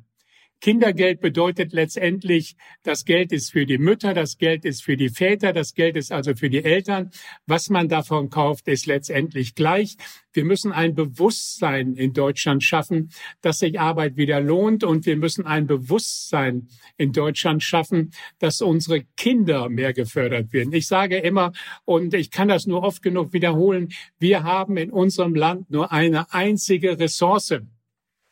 Kindergeld 0.61 1.21
bedeutet 1.21 1.73
letztendlich, 1.73 2.55
das 2.83 3.03
Geld 3.03 3.31
ist 3.31 3.51
für 3.51 3.65
die 3.65 3.79
Mütter, 3.79 4.13
das 4.13 4.37
Geld 4.37 4.63
ist 4.63 4.83
für 4.83 4.95
die 4.95 5.09
Väter, 5.09 5.53
das 5.53 5.73
Geld 5.73 5.97
ist 5.97 6.11
also 6.11 6.35
für 6.35 6.51
die 6.51 6.63
Eltern. 6.63 7.09
Was 7.47 7.69
man 7.69 7.89
davon 7.89 8.29
kauft, 8.29 8.67
ist 8.67 8.85
letztendlich 8.85 9.55
gleich. 9.55 9.97
Wir 10.33 10.45
müssen 10.45 10.71
ein 10.71 10.93
Bewusstsein 10.93 11.95
in 11.95 12.13
Deutschland 12.13 12.63
schaffen, 12.63 13.09
dass 13.41 13.57
sich 13.57 13.79
Arbeit 13.79 14.17
wieder 14.17 14.39
lohnt. 14.39 14.83
Und 14.83 15.07
wir 15.07 15.17
müssen 15.17 15.47
ein 15.47 15.65
Bewusstsein 15.65 16.67
in 16.95 17.11
Deutschland 17.11 17.63
schaffen, 17.63 18.11
dass 18.37 18.61
unsere 18.61 19.01
Kinder 19.17 19.67
mehr 19.67 19.93
gefördert 19.93 20.53
werden. 20.53 20.73
Ich 20.73 20.87
sage 20.87 21.17
immer, 21.17 21.53
und 21.85 22.13
ich 22.13 22.29
kann 22.29 22.47
das 22.47 22.67
nur 22.67 22.83
oft 22.83 23.01
genug 23.01 23.33
wiederholen, 23.33 23.89
wir 24.19 24.43
haben 24.43 24.77
in 24.77 24.91
unserem 24.91 25.33
Land 25.33 25.71
nur 25.71 25.91
eine 25.91 26.31
einzige 26.31 26.99
Ressource. 26.99 27.55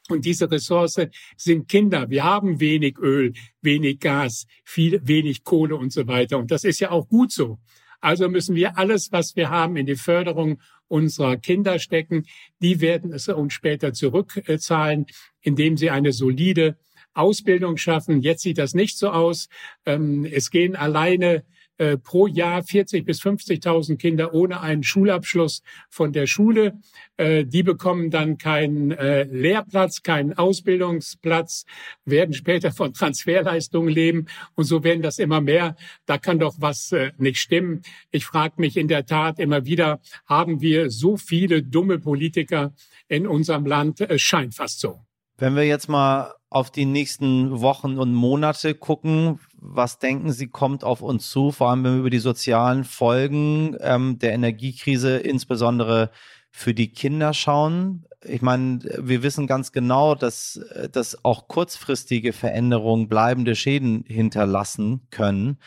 Und 0.10 0.26
diese 0.26 0.50
Ressource 0.52 0.98
sind 1.38 1.68
Kinder. 1.68 2.10
Wir 2.10 2.24
haben 2.24 2.60
wenig 2.60 2.98
Öl, 2.98 3.34
wenig 3.62 4.00
Gas, 4.00 4.48
viel, 4.66 5.00
wenig 5.04 5.44
Kohle 5.44 5.76
und 5.76 5.94
so 5.94 6.08
weiter. 6.08 6.38
Und 6.38 6.52
das 6.52 6.64
ist 6.64 6.80
ja 6.80 6.92
auch 6.92 7.08
gut 7.08 7.32
so. 7.32 7.60
Also 8.02 8.30
müssen 8.30 8.56
wir 8.56 8.78
alles, 8.78 9.12
was 9.12 9.36
wir 9.36 9.50
haben, 9.50 9.76
in 9.76 9.86
die 9.86 9.96
Förderung 9.96 10.60
unserer 10.88 11.38
Kinder 11.38 11.80
stecken. 11.80 12.26
Die 12.62 12.82
werden 12.82 13.14
es 13.14 13.28
uns 13.28 13.54
später 13.54 13.94
zurückzahlen, 13.94 15.06
indem 15.42 15.78
sie 15.78 15.90
eine 15.90 16.12
solide 16.12 16.78
Ausbildung 17.14 17.78
schaffen. 17.78 18.22
Jetzt 18.22 18.42
sieht 18.44 18.58
das 18.58 18.74
nicht 18.74 18.98
so 18.98 19.10
aus. 19.10 19.50
Ähm, 19.86 20.26
es 20.26 20.50
gehen 20.50 20.76
alleine 20.76 21.44
äh, 21.80 21.98
pro 21.98 22.28
Jahr 22.28 22.62
40 22.62 23.06
bis 23.06 23.22
50.000 23.22 23.98
Kinder 23.98 24.34
ohne 24.34 24.62
einen 24.62 24.84
Schulabschluss 24.84 25.64
von 25.90 26.12
der 26.14 26.28
Schule. 26.28 26.80
Äh, 27.18 27.46
die 27.46 27.64
bekommen 27.64 28.12
dann 28.12 28.38
keinen 28.38 28.92
äh, 28.92 29.24
Lehrplatz, 29.24 30.04
keinen 30.04 30.34
Ausbildungsplatz, 30.34 31.66
werden 32.06 32.34
später 32.34 32.72
von 32.72 32.94
Transferleistungen 32.94 33.90
leben 33.90 34.26
und 34.56 34.66
so 34.66 34.84
werden 34.84 35.02
das 35.02 35.20
immer 35.20 35.42
mehr. 35.42 35.76
Da 36.06 36.18
kann 36.18 36.38
doch 36.38 36.56
was 36.60 36.92
äh, 36.92 37.14
nicht 37.18 37.40
stimmen. 37.40 37.82
Ich 38.12 38.26
frage 38.26 38.56
mich 38.58 38.78
in 38.78 38.90
der 38.90 39.06
Tat 39.06 39.40
immer 39.40 39.66
wieder, 39.66 40.02
haben 40.26 40.62
wir 40.62 40.92
so 40.92 41.16
viele 41.16 41.64
dumme 41.64 41.98
Politiker 41.98 42.74
in 43.08 43.26
unserem 43.26 43.66
Land? 43.66 44.02
Es 44.02 44.22
scheint 44.22 44.54
fast 44.54 44.82
so. 44.82 45.00
Wenn 45.38 45.56
wir 45.56 45.64
jetzt 45.64 45.88
mal 45.88 46.34
auf 46.50 46.72
die 46.72 46.86
nächsten 46.86 47.62
Wochen 47.62 47.98
und 47.98 48.14
Monate 48.14 48.74
gucken, 48.74 49.40
was 49.62 50.00
denken 50.00 50.32
Sie, 50.32 50.48
kommt 50.48 50.84
auf 50.84 51.02
uns 51.02 51.30
zu, 51.30 51.52
vor 51.52 51.70
allem 51.70 51.84
wenn 51.84 51.94
wir 51.94 52.00
über 52.00 52.10
die 52.10 52.20
sozialen 52.20 52.84
Folgen 52.84 53.76
ähm, 53.82 54.18
der 54.20 54.34
Energiekrise, 54.34 55.18
insbesondere 55.18 56.12
für 56.52 56.74
die 56.74 56.92
Kinder 56.92 57.34
schauen? 57.34 58.06
Ich 58.24 58.42
meine, 58.42 58.80
wir 58.98 59.24
wissen 59.24 59.48
ganz 59.48 59.72
genau, 59.72 60.14
dass, 60.14 60.60
dass 60.92 61.24
auch 61.24 61.48
kurzfristige 61.48 62.34
Veränderungen 62.34 63.08
bleibende 63.08 63.56
Schäden 63.56 64.04
hinterlassen 64.08 65.02
können. 65.10 65.58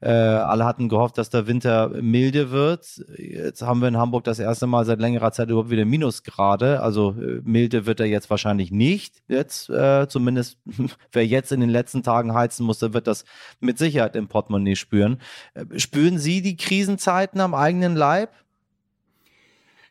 Äh, 0.00 0.10
alle 0.10 0.64
hatten 0.64 0.88
gehofft, 0.88 1.18
dass 1.18 1.28
der 1.28 1.48
Winter 1.48 1.88
milde 1.88 2.52
wird. 2.52 3.04
Jetzt 3.16 3.62
haben 3.62 3.80
wir 3.80 3.88
in 3.88 3.96
Hamburg 3.96 4.22
das 4.24 4.38
erste 4.38 4.68
Mal 4.68 4.84
seit 4.84 5.00
längerer 5.00 5.32
Zeit 5.32 5.50
überhaupt 5.50 5.70
wieder 5.70 5.84
Minusgrade. 5.84 6.80
Also 6.80 7.16
äh, 7.20 7.40
milde 7.42 7.84
wird 7.84 7.98
er 7.98 8.06
jetzt 8.06 8.30
wahrscheinlich 8.30 8.70
nicht. 8.70 9.22
Jetzt 9.26 9.68
äh, 9.70 10.06
zumindest, 10.08 10.58
wer 11.12 11.26
jetzt 11.26 11.50
in 11.50 11.60
den 11.60 11.70
letzten 11.70 12.04
Tagen 12.04 12.32
heizen 12.32 12.64
musste, 12.64 12.94
wird 12.94 13.08
das 13.08 13.24
mit 13.58 13.76
Sicherheit 13.78 14.14
im 14.14 14.28
Portemonnaie 14.28 14.76
spüren. 14.76 15.20
Äh, 15.54 15.78
spüren 15.80 16.18
Sie 16.18 16.42
die 16.42 16.56
Krisenzeiten 16.56 17.40
am 17.40 17.54
eigenen 17.54 17.96
Leib? 17.96 18.30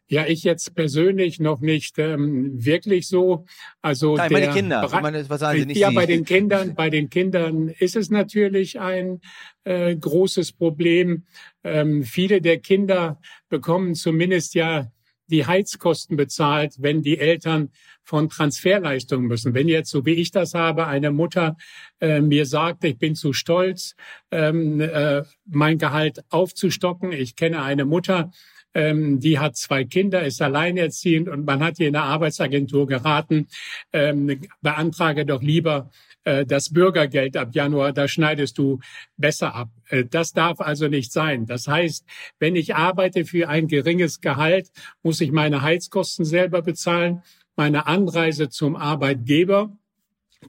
Ja, 0.10 0.26
ich 0.26 0.44
jetzt 0.44 0.74
persönlich 0.74 1.40
noch 1.40 1.60
nicht 1.60 2.00
ähm, 2.00 2.64
wirklich 2.64 3.08
so. 3.08 3.46
Also 3.82 4.16
Nein, 4.16 4.30
der 4.30 4.40
meine 4.40 4.54
Kinder. 4.54 5.00
Meine, 5.02 5.30
was 5.30 5.40
sagen 5.42 5.60
Sie 5.60 5.66
nicht 5.66 5.78
ja, 5.78 5.90
Sie? 5.90 5.96
bei 5.96 6.06
den 6.06 6.24
Kindern, 6.24 6.76
bei 6.76 6.90
den 6.90 7.10
Kindern 7.10 7.68
ist 7.68 7.96
es 7.96 8.10
natürlich 8.10 8.80
ein 8.80 9.20
äh, 9.66 9.96
großes 9.96 10.54
Problem. 10.54 11.26
Ähm, 11.64 12.04
viele 12.04 12.42
der 12.42 12.60
Kinder 12.60 13.20
bekommen 13.50 13.96
zumindest 13.96 14.56
ja 14.56 14.90
die 15.30 15.46
Heizkosten 15.46 16.16
bezahlt, 16.16 16.76
wenn 16.80 17.02
die 17.02 17.20
Eltern 17.20 17.70
von 18.04 18.30
Transferleistungen 18.30 19.28
müssen. 19.28 19.54
Wenn 19.54 19.68
jetzt, 19.68 19.90
so 19.90 20.06
wie 20.06 20.14
ich 20.14 20.32
das 20.32 20.54
habe, 20.54 20.88
eine 20.88 21.12
Mutter 21.12 21.58
äh, 22.00 22.22
mir 22.22 22.46
sagt, 22.46 22.84
ich 22.86 22.98
bin 22.98 23.16
zu 23.16 23.34
stolz, 23.34 23.96
ähm, 24.32 24.80
äh, 24.80 25.24
mein 25.46 25.78
Gehalt 25.78 26.24
aufzustocken. 26.30 27.12
Ich 27.12 27.36
kenne 27.36 27.62
eine 27.62 27.84
Mutter, 27.84 28.32
ähm, 28.78 29.20
die 29.20 29.40
hat 29.40 29.58
zwei 29.58 29.86
Kinder, 29.86 30.24
ist 30.24 30.40
alleinerziehend 30.40 31.28
und 31.28 31.46
man 31.46 31.64
hat 31.64 31.80
ihr 31.80 31.88
in 31.88 31.94
der 31.94 32.04
Arbeitsagentur 32.04 32.86
geraten, 32.86 33.48
ähm, 33.92 34.40
beantrage 34.62 35.26
doch 35.26 35.42
lieber 35.42 35.90
äh, 36.26 36.46
das 36.46 36.72
Bürgergeld 36.72 37.36
ab 37.38 37.56
Januar, 37.56 37.92
da 37.92 38.08
schneidest 38.08 38.56
du 38.60 38.80
besser 39.18 39.56
ab. 39.56 39.70
Äh, 39.90 40.06
das 40.06 40.32
darf 40.32 40.62
also 40.62 40.88
nicht 40.90 41.12
sein. 41.12 41.48
Das 41.48 41.68
heißt, 41.68 42.06
wenn 42.38 42.56
ich 42.56 42.76
arbeite 42.76 43.26
für 43.26 43.50
ein 43.50 43.68
geringes 43.68 44.22
Gehalt, 44.22 44.70
muss 45.02 45.22
ich 45.22 45.32
meine 45.32 45.64
Heizkosten 45.64 46.24
selber 46.24 46.62
bezahlen, 46.62 47.24
meine 47.56 47.88
Anreise 47.88 48.50
zum 48.50 48.76
Arbeitgeber 48.76 49.76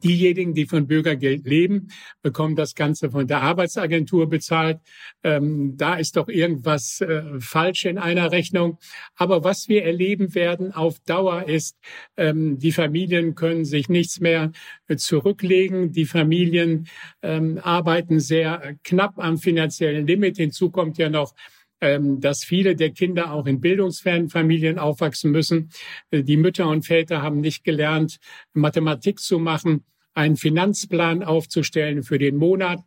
Diejenigen, 0.02 0.54
die 0.54 0.66
von 0.66 0.86
Bürgergeld 0.86 1.46
leben, 1.46 1.88
bekommen 2.22 2.56
das 2.56 2.74
Ganze 2.74 3.10
von 3.10 3.26
der 3.26 3.42
Arbeitsagentur 3.42 4.28
bezahlt. 4.28 4.78
Ähm, 5.22 5.76
da 5.76 5.94
ist 5.94 6.16
doch 6.16 6.28
irgendwas 6.28 7.00
äh, 7.00 7.22
falsch 7.40 7.86
in 7.86 7.98
einer 7.98 8.30
Rechnung. 8.30 8.78
Aber 9.16 9.44
was 9.44 9.68
wir 9.68 9.84
erleben 9.84 10.34
werden 10.34 10.72
auf 10.72 11.00
Dauer 11.00 11.48
ist, 11.48 11.76
ähm, 12.16 12.58
die 12.58 12.72
Familien 12.72 13.34
können 13.34 13.64
sich 13.64 13.88
nichts 13.88 14.20
mehr 14.20 14.52
äh, 14.88 14.96
zurücklegen. 14.96 15.92
Die 15.92 16.06
Familien 16.06 16.88
ähm, 17.22 17.58
arbeiten 17.62 18.20
sehr 18.20 18.76
knapp 18.84 19.18
am 19.18 19.38
finanziellen 19.38 20.06
Limit. 20.06 20.36
Hinzu 20.36 20.70
kommt 20.70 20.98
ja 20.98 21.08
noch 21.08 21.34
dass 21.80 22.44
viele 22.44 22.76
der 22.76 22.90
Kinder 22.90 23.32
auch 23.32 23.46
in 23.46 23.60
bildungsfernen 23.60 24.28
Familien 24.28 24.78
aufwachsen 24.78 25.30
müssen. 25.30 25.70
Äh, 26.10 26.22
die 26.22 26.36
Mütter 26.36 26.68
und 26.68 26.86
Väter 26.86 27.22
haben 27.22 27.40
nicht 27.40 27.64
gelernt, 27.64 28.18
Mathematik 28.52 29.20
zu 29.20 29.38
machen, 29.38 29.84
einen 30.14 30.36
Finanzplan 30.36 31.22
aufzustellen 31.22 32.02
für 32.02 32.18
den 32.18 32.36
Monat. 32.36 32.80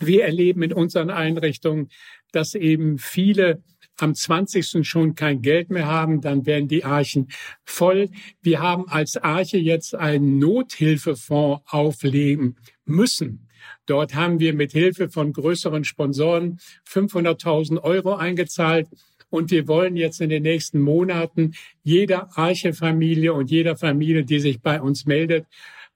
Wir 0.00 0.24
erleben 0.24 0.62
in 0.62 0.72
unseren 0.72 1.10
Einrichtungen, 1.10 1.88
dass 2.32 2.54
eben 2.54 2.98
viele 2.98 3.62
am 3.96 4.14
20. 4.14 4.86
schon 4.86 5.14
kein 5.14 5.42
Geld 5.42 5.70
mehr 5.70 5.86
haben, 5.86 6.20
dann 6.20 6.46
werden 6.46 6.68
die 6.68 6.84
Archen 6.84 7.28
voll. 7.64 8.10
Wir 8.40 8.60
haben 8.60 8.88
als 8.88 9.16
Arche 9.16 9.58
jetzt 9.58 9.94
einen 9.94 10.38
Nothilfefonds 10.38 11.62
auflegen 11.66 12.56
müssen. 12.84 13.47
Dort 13.86 14.14
haben 14.14 14.40
wir 14.40 14.54
mit 14.54 14.72
Hilfe 14.72 15.08
von 15.08 15.32
größeren 15.32 15.84
Sponsoren 15.84 16.58
500.000 16.88 17.82
Euro 17.82 18.14
eingezahlt. 18.14 18.88
Und 19.30 19.50
wir 19.50 19.68
wollen 19.68 19.96
jetzt 19.96 20.20
in 20.20 20.30
den 20.30 20.42
nächsten 20.42 20.80
Monaten 20.80 21.52
jeder 21.82 22.36
Arche-Familie 22.36 23.34
und 23.34 23.50
jeder 23.50 23.76
Familie, 23.76 24.24
die 24.24 24.40
sich 24.40 24.60
bei 24.60 24.80
uns 24.80 25.04
meldet, 25.04 25.46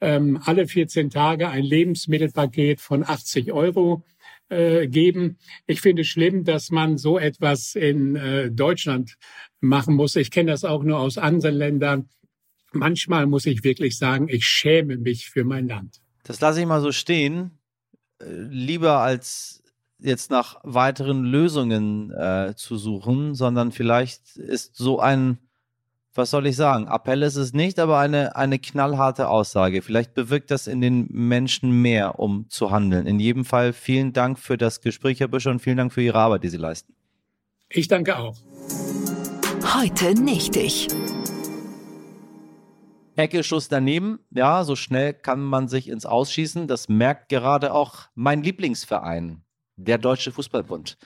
ähm, 0.02 0.40
alle 0.44 0.66
14 0.66 1.10
Tage 1.10 1.48
ein 1.48 1.64
Lebensmittelpaket 1.64 2.80
von 2.80 3.04
80 3.04 3.52
Euro 3.52 4.04
äh, 4.48 4.86
geben. 4.88 5.38
Ich 5.66 5.80
finde 5.80 6.02
es 6.02 6.08
schlimm, 6.08 6.44
dass 6.44 6.70
man 6.70 6.98
so 6.98 7.18
etwas 7.18 7.74
in 7.74 8.16
äh, 8.16 8.50
Deutschland 8.50 9.16
machen 9.60 9.94
muss. 9.94 10.16
Ich 10.16 10.30
kenne 10.30 10.50
das 10.50 10.64
auch 10.64 10.82
nur 10.82 10.98
aus 10.98 11.16
anderen 11.16 11.56
Ländern. 11.56 12.08
Manchmal 12.72 13.26
muss 13.26 13.46
ich 13.46 13.64
wirklich 13.64 13.96
sagen, 13.96 14.28
ich 14.28 14.44
schäme 14.44 14.98
mich 14.98 15.30
für 15.30 15.44
mein 15.44 15.68
Land. 15.68 16.00
Das 16.24 16.40
lasse 16.40 16.60
ich 16.60 16.66
mal 16.66 16.80
so 16.80 16.92
stehen 16.92 17.58
lieber 18.28 18.98
als 18.98 19.62
jetzt 19.98 20.30
nach 20.30 20.56
weiteren 20.64 21.24
Lösungen 21.24 22.10
äh, 22.10 22.54
zu 22.56 22.76
suchen, 22.76 23.34
sondern 23.34 23.70
vielleicht 23.70 24.36
ist 24.36 24.76
so 24.76 24.98
ein, 24.98 25.38
was 26.14 26.30
soll 26.30 26.46
ich 26.46 26.56
sagen, 26.56 26.88
Appell 26.88 27.22
ist 27.22 27.36
es 27.36 27.52
nicht, 27.52 27.78
aber 27.78 27.98
eine, 27.98 28.34
eine 28.34 28.58
knallharte 28.58 29.28
Aussage. 29.28 29.80
Vielleicht 29.80 30.14
bewirkt 30.14 30.50
das 30.50 30.66
in 30.66 30.80
den 30.80 31.06
Menschen 31.10 31.70
mehr, 31.82 32.18
um 32.18 32.46
zu 32.48 32.70
handeln. 32.70 33.06
In 33.06 33.20
jedem 33.20 33.44
Fall 33.44 33.72
vielen 33.72 34.12
Dank 34.12 34.38
für 34.38 34.58
das 34.58 34.80
Gespräch, 34.80 35.20
Herr 35.20 35.28
Büscher, 35.28 35.50
und 35.50 35.60
vielen 35.60 35.76
Dank 35.76 35.92
für 35.92 36.02
Ihre 36.02 36.18
Arbeit, 36.18 36.42
die 36.42 36.48
Sie 36.48 36.56
leisten. 36.56 36.94
Ich 37.68 37.88
danke 37.88 38.18
auch. 38.18 38.36
Heute 39.74 40.20
nicht 40.20 40.56
ich. 40.56 40.88
Ecke, 43.16 43.44
Schuss 43.44 43.68
daneben. 43.68 44.20
Ja, 44.30 44.64
so 44.64 44.74
schnell 44.76 45.12
kann 45.12 45.42
man 45.42 45.68
sich 45.68 45.88
ins 45.88 46.06
Ausschießen. 46.06 46.66
Das 46.66 46.88
merkt 46.88 47.28
gerade 47.28 47.74
auch 47.74 48.08
mein 48.14 48.42
Lieblingsverein, 48.42 49.42
der 49.76 49.98
Deutsche 49.98 50.32
Fußballbund. 50.32 50.96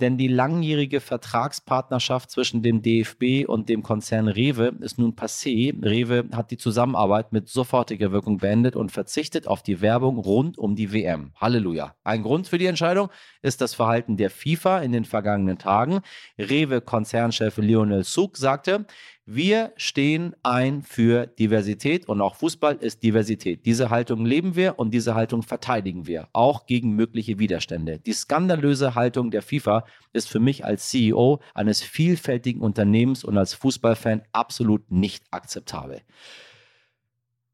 Denn 0.00 0.16
die 0.16 0.28
langjährige 0.28 1.00
Vertragspartnerschaft 1.00 2.30
zwischen 2.30 2.62
dem 2.62 2.82
DFB 2.82 3.48
und 3.48 3.68
dem 3.68 3.82
Konzern 3.82 4.28
Rewe 4.28 4.76
ist 4.80 4.98
nun 4.98 5.14
passé. 5.14 5.74
Rewe 5.84 6.28
hat 6.32 6.52
die 6.52 6.56
Zusammenarbeit 6.56 7.32
mit 7.32 7.48
sofortiger 7.48 8.12
Wirkung 8.12 8.38
beendet 8.38 8.76
und 8.76 8.92
verzichtet 8.92 9.48
auf 9.48 9.62
die 9.62 9.80
Werbung 9.80 10.18
rund 10.18 10.56
um 10.56 10.76
die 10.76 10.92
WM. 10.92 11.32
Halleluja. 11.34 11.96
Ein 12.04 12.22
Grund 12.22 12.46
für 12.46 12.58
die 12.58 12.66
Entscheidung 12.66 13.08
ist 13.42 13.60
das 13.60 13.74
Verhalten 13.74 14.16
der 14.16 14.30
FIFA 14.30 14.80
in 14.80 14.92
den 14.92 15.04
vergangenen 15.04 15.58
Tagen. 15.58 16.00
Rewe-Konzernchef 16.38 17.56
Lionel 17.58 18.04
Suk 18.04 18.36
sagte, 18.36 18.86
wir 19.30 19.72
stehen 19.76 20.34
ein 20.42 20.80
für 20.80 21.26
Diversität 21.26 22.08
und 22.08 22.22
auch 22.22 22.36
Fußball 22.36 22.76
ist 22.76 23.02
Diversität. 23.02 23.66
Diese 23.66 23.90
Haltung 23.90 24.24
leben 24.24 24.56
wir 24.56 24.78
und 24.78 24.92
diese 24.94 25.14
Haltung 25.14 25.42
verteidigen 25.42 26.06
wir, 26.06 26.28
auch 26.32 26.64
gegen 26.64 26.92
mögliche 26.92 27.38
Widerstände. 27.38 27.98
Die 27.98 28.14
skandalöse 28.14 28.94
Haltung 28.94 29.30
der 29.30 29.42
FIFA 29.42 29.84
ist 30.14 30.30
für 30.30 30.40
mich 30.40 30.64
als 30.64 30.88
CEO 30.88 31.40
eines 31.52 31.82
vielfältigen 31.82 32.62
Unternehmens 32.62 33.22
und 33.22 33.36
als 33.36 33.52
Fußballfan 33.52 34.22
absolut 34.32 34.90
nicht 34.90 35.24
akzeptabel. 35.30 36.00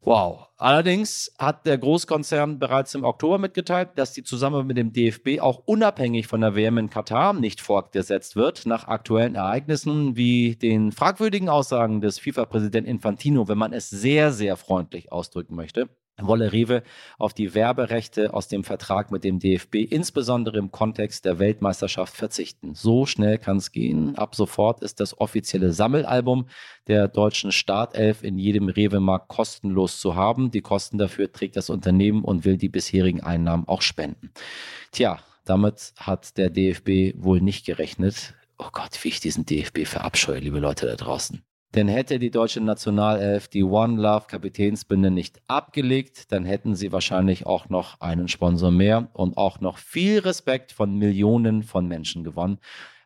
Wow. 0.04 0.48
Allerdings 0.58 1.32
hat 1.38 1.64
der 1.64 1.78
Großkonzern 1.78 2.58
bereits 2.58 2.94
im 2.94 3.04
Oktober 3.04 3.38
mitgeteilt, 3.38 3.90
dass 3.96 4.12
die 4.12 4.22
Zusammenarbeit 4.22 4.68
mit 4.68 4.76
dem 4.76 4.92
DFB 4.92 5.40
auch 5.40 5.62
unabhängig 5.64 6.26
von 6.26 6.42
der 6.42 6.54
WM 6.54 6.76
in 6.76 6.90
Katar 6.90 7.32
nicht 7.32 7.62
fortgesetzt 7.62 8.36
wird, 8.36 8.66
nach 8.66 8.86
aktuellen 8.86 9.34
Ereignissen 9.34 10.14
wie 10.14 10.56
den 10.56 10.92
fragwürdigen 10.92 11.48
Aussagen 11.48 12.02
des 12.02 12.18
FIFA-Präsidenten 12.18 12.90
Infantino, 12.90 13.48
wenn 13.48 13.58
man 13.58 13.72
es 13.72 13.88
sehr, 13.88 14.32
sehr 14.32 14.56
freundlich 14.56 15.10
ausdrücken 15.10 15.54
möchte 15.54 15.88
wolle 16.20 16.52
Rewe 16.52 16.82
auf 17.18 17.34
die 17.34 17.54
Werberechte 17.54 18.32
aus 18.34 18.48
dem 18.48 18.64
Vertrag 18.64 19.10
mit 19.10 19.24
dem 19.24 19.38
DFB, 19.38 19.76
insbesondere 19.76 20.58
im 20.58 20.70
Kontext 20.70 21.24
der 21.24 21.38
Weltmeisterschaft, 21.38 22.14
verzichten. 22.16 22.74
So 22.74 23.06
schnell 23.06 23.38
kann 23.38 23.56
es 23.56 23.72
gehen. 23.72 24.16
Ab 24.16 24.34
sofort 24.34 24.82
ist 24.82 25.00
das 25.00 25.18
offizielle 25.20 25.72
Sammelalbum 25.72 26.46
der 26.86 27.08
deutschen 27.08 27.52
Startelf 27.52 28.22
in 28.22 28.38
jedem 28.38 28.68
Rewe-Markt 28.68 29.28
kostenlos 29.28 29.98
zu 29.98 30.14
haben. 30.14 30.50
Die 30.50 30.62
Kosten 30.62 30.98
dafür 30.98 31.32
trägt 31.32 31.56
das 31.56 31.70
Unternehmen 31.70 32.22
und 32.24 32.44
will 32.44 32.56
die 32.56 32.68
bisherigen 32.68 33.22
Einnahmen 33.22 33.66
auch 33.66 33.82
spenden. 33.82 34.30
Tja, 34.92 35.18
damit 35.44 35.92
hat 35.96 36.38
der 36.38 36.50
DFB 36.50 37.14
wohl 37.16 37.40
nicht 37.40 37.66
gerechnet. 37.66 38.34
Oh 38.58 38.68
Gott, 38.72 38.98
wie 39.02 39.08
ich 39.08 39.20
diesen 39.20 39.44
DFB 39.44 39.84
verabscheue, 39.84 40.38
liebe 40.38 40.60
Leute 40.60 40.86
da 40.86 40.94
draußen. 40.94 41.42
Denn 41.74 41.88
hätte 41.88 42.20
die 42.20 42.30
deutsche 42.30 42.60
Nationalelf 42.60 43.48
die 43.48 43.64
One 43.64 44.00
Love 44.00 44.26
Kapitänsbinde 44.28 45.10
nicht 45.10 45.40
abgelegt, 45.48 46.30
dann 46.30 46.44
hätten 46.44 46.76
sie 46.76 46.92
wahrscheinlich 46.92 47.46
auch 47.46 47.68
noch 47.68 48.00
einen 48.00 48.28
Sponsor 48.28 48.70
mehr 48.70 49.08
und 49.12 49.36
auch 49.36 49.60
noch 49.60 49.78
viel 49.78 50.20
Respekt 50.20 50.70
von 50.70 50.96
Millionen 50.96 51.64
von 51.64 51.88
Menschen 51.88 52.22
gewonnen. 52.22 52.58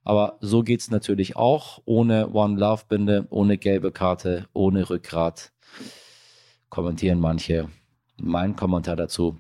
Aber 0.05 0.37
so 0.41 0.63
geht 0.63 0.81
es 0.81 0.91
natürlich 0.91 1.35
auch 1.37 1.81
ohne 1.87 2.31
One 2.35 2.59
Love 2.59 2.83
Binde, 2.89 3.27
ohne 3.31 3.57
gelbe 3.57 3.91
Karte, 3.91 4.47
ohne 4.53 4.91
Rückgrat. 4.91 5.51
Kommentieren 6.69 7.21
manche. 7.21 7.71
Mein 8.19 8.55
Kommentar 8.55 8.97
dazu 8.97 9.39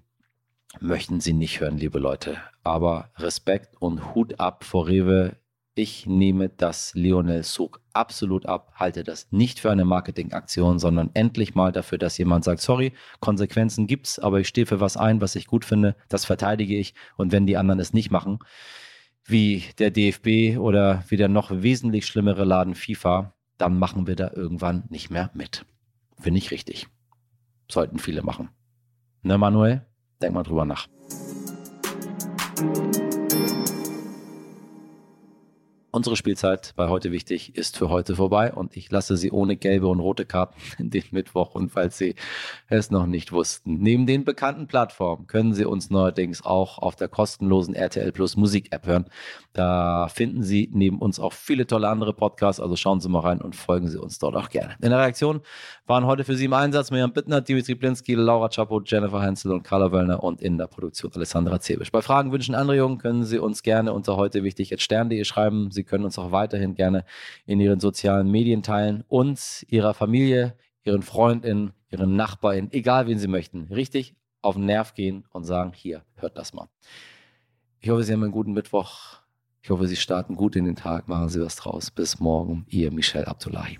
möchten 0.81 1.21
Sie 1.21 1.35
nicht 1.35 1.61
hören, 1.61 1.77
liebe 1.77 1.99
Leute. 1.99 2.39
Aber 2.65 3.11
Respekt 3.17 3.77
und 3.81 4.15
Hut 4.15 4.41
ab 4.41 4.65
vor 4.65 4.89
Rewe 4.89 5.37
ich 5.79 6.07
nehme 6.07 6.49
das 6.49 6.93
Lionel 6.95 7.45
Sog 7.45 7.81
absolut 7.93 8.47
ab, 8.47 8.73
halte 8.75 9.05
das 9.05 9.29
nicht 9.31 9.61
für 9.61 9.71
eine 9.71 9.85
Marketingaktion, 9.85 10.81
sondern 10.81 11.11
endlich 11.15 11.55
mal 11.55 11.71
dafür, 11.71 11.99
dass 11.99 12.19
jemand 12.19 12.45
sagt, 12.45 12.61
sorry, 12.61 12.93
Konsequenzen 13.21 13.87
gibt's, 13.87 14.19
aber 14.19 14.41
ich 14.41 14.49
stehe 14.49 14.67
für 14.67 14.81
was 14.81 14.97
ein, 14.97 15.21
was 15.21 15.37
ich 15.37 15.47
gut 15.47 15.65
finde, 15.65 15.95
das 16.09 16.25
verteidige 16.25 16.77
ich 16.77 16.95
und 17.17 17.31
wenn 17.31 17.47
die 17.47 17.57
anderen 17.57 17.79
es 17.79 17.93
nicht 17.93 18.11
machen, 18.11 18.41
wie 19.25 19.63
der 19.79 19.91
DFB 19.91 20.59
oder 20.59 21.05
wie 21.09 21.17
der 21.17 21.29
noch 21.29 21.51
wesentlich 21.53 22.07
schlimmere 22.07 22.45
Laden 22.45 22.75
FIFA, 22.75 23.35
dann 23.57 23.79
machen 23.79 24.07
wir 24.07 24.17
da 24.17 24.33
irgendwann 24.35 24.85
nicht 24.89 25.11
mehr 25.11 25.31
mit. 25.35 25.65
Finde 26.19 26.39
ich 26.39 26.51
richtig. 26.51 26.89
Sollten 27.71 27.99
viele 27.99 28.23
machen. 28.23 28.49
Ne, 29.23 29.39
Manuel? 29.39 29.87
Denk 30.21 30.35
mal 30.35 30.43
drüber 30.43 30.65
nach. 30.65 30.89
Unsere 35.91 36.17
Spielzeit 36.17 36.75
bei 36.77 36.89
heute 36.89 37.13
wichtig 37.13 37.57
ist 37.57 37.79
für 37.79 37.89
heute 37.89 38.15
vorbei 38.15 38.53
und 38.53 38.77
ich 38.77 38.91
lasse 38.91 39.17
Sie 39.17 39.31
ohne 39.31 39.57
gelbe 39.57 39.87
und 39.87 40.01
rote 40.01 40.27
Karten 40.27 40.61
in 40.79 40.91
den 40.91 41.05
Mittwoch 41.13 41.55
und 41.55 41.71
falls 41.71 41.97
Sie 41.97 42.15
es 42.69 42.91
noch 42.91 43.07
nicht 43.07 43.33
wussten. 43.33 43.79
Neben 43.79 44.07
den 44.07 44.27
bekannten 44.27 44.67
Plattformen 44.67 45.27
können 45.27 45.55
Sie 45.55 45.65
uns 45.65 45.89
neuerdings 45.89 46.45
auch 46.45 46.77
auf 46.77 46.95
der 46.95 47.09
kostenlosen 47.09 47.75
RTL 47.75 48.13
Plus 48.13 48.37
Musik 48.37 48.71
App 48.71 48.87
hören. 48.87 49.07
Da 49.55 50.09
finden 50.09 50.43
Sie 50.43 50.69
neben 50.71 50.99
uns 50.99 51.19
auch 51.19 51.33
viele 51.33 51.67
tolle 51.67 51.89
andere 51.89 52.13
Podcasts, 52.13 52.61
also 52.61 52.77
schauen 52.77 53.01
Sie 53.01 53.09
mal 53.09 53.21
rein 53.21 53.41
und 53.41 53.57
folgen 53.57 53.89
Sie 53.89 53.99
uns 53.99 54.19
dort 54.19 54.37
auch 54.37 54.51
gerne. 54.51 54.77
In 54.83 54.91
der 54.91 54.99
Reaktion 54.99 55.41
waren 55.87 56.05
heute 56.05 56.25
für 56.25 56.37
Sie 56.37 56.45
im 56.45 56.53
Einsatz 56.53 56.91
Miriam 56.91 57.15
Bittner, 57.15 57.41
Dimitri 57.41 57.75
Blinski, 57.75 58.13
Laura 58.13 58.51
Chapo, 58.51 58.83
Jennifer 58.85 59.23
Hensel 59.23 59.53
und 59.53 59.63
Carla 59.63 59.91
Wöllner 59.91 60.23
und 60.23 60.43
in 60.43 60.59
der 60.59 60.67
Produktion 60.67 61.11
Alessandra 61.15 61.61
Zebisch. 61.61 61.91
Bei 61.91 62.03
Fragen, 62.03 62.31
Wünschen, 62.31 62.55
Anregungen 62.55 62.99
können 62.99 63.25
Sie 63.25 63.39
uns 63.39 63.63
gerne 63.63 63.95
unter 63.95 64.17
heute 64.17 64.45
wichtig 64.45 64.71
at 64.75 64.83
stern.de 64.83 65.25
schreiben. 65.25 65.71
Sie 65.79 65.85
können 65.85 66.05
uns 66.05 66.19
auch 66.19 66.33
weiterhin 66.33 66.75
gerne 66.75 67.05
in 67.47 67.61
Ihren 67.61 67.79
sozialen 67.79 68.29
Medien 68.29 68.65
teilen. 68.65 69.05
Uns, 69.07 69.65
Ihrer 69.69 69.95
Familie, 69.95 70.57
Ihren 70.83 71.03
Freundinnen, 71.03 71.71
Ihren 71.93 72.17
Nachbarn, 72.17 72.67
egal 72.73 73.07
wen 73.07 73.21
Sie 73.21 73.29
möchten, 73.29 73.69
richtig 73.71 74.17
auf 74.43 74.57
den 74.57 74.67
Nerv 74.67 74.95
gehen 74.95 75.25
und 75.31 75.45
sagen, 75.45 75.73
hier, 75.73 76.03
hört 76.17 76.37
das 76.37 76.53
mal. 76.53 76.69
Ich 77.79 77.91
hoffe, 77.91 78.03
Sie 78.03 78.13
haben 78.13 78.25
einen 78.25 78.33
guten 78.33 78.55
Mittwoch. 78.55 79.21
Ich 79.63 79.71
hoffe, 79.71 79.87
Sie 79.87 79.95
starten 79.95 80.35
gut 80.35 80.57
in 80.57 80.65
den 80.65 80.75
Tag. 80.75 81.07
Machen 81.07 81.29
Sie 81.29 81.41
was 81.41 81.55
draus. 81.55 81.93
Bis 81.93 82.19
morgen. 82.19 82.67
Ihr 82.69 82.91
Michel 82.91 83.25
Abdullahi. 83.25 83.79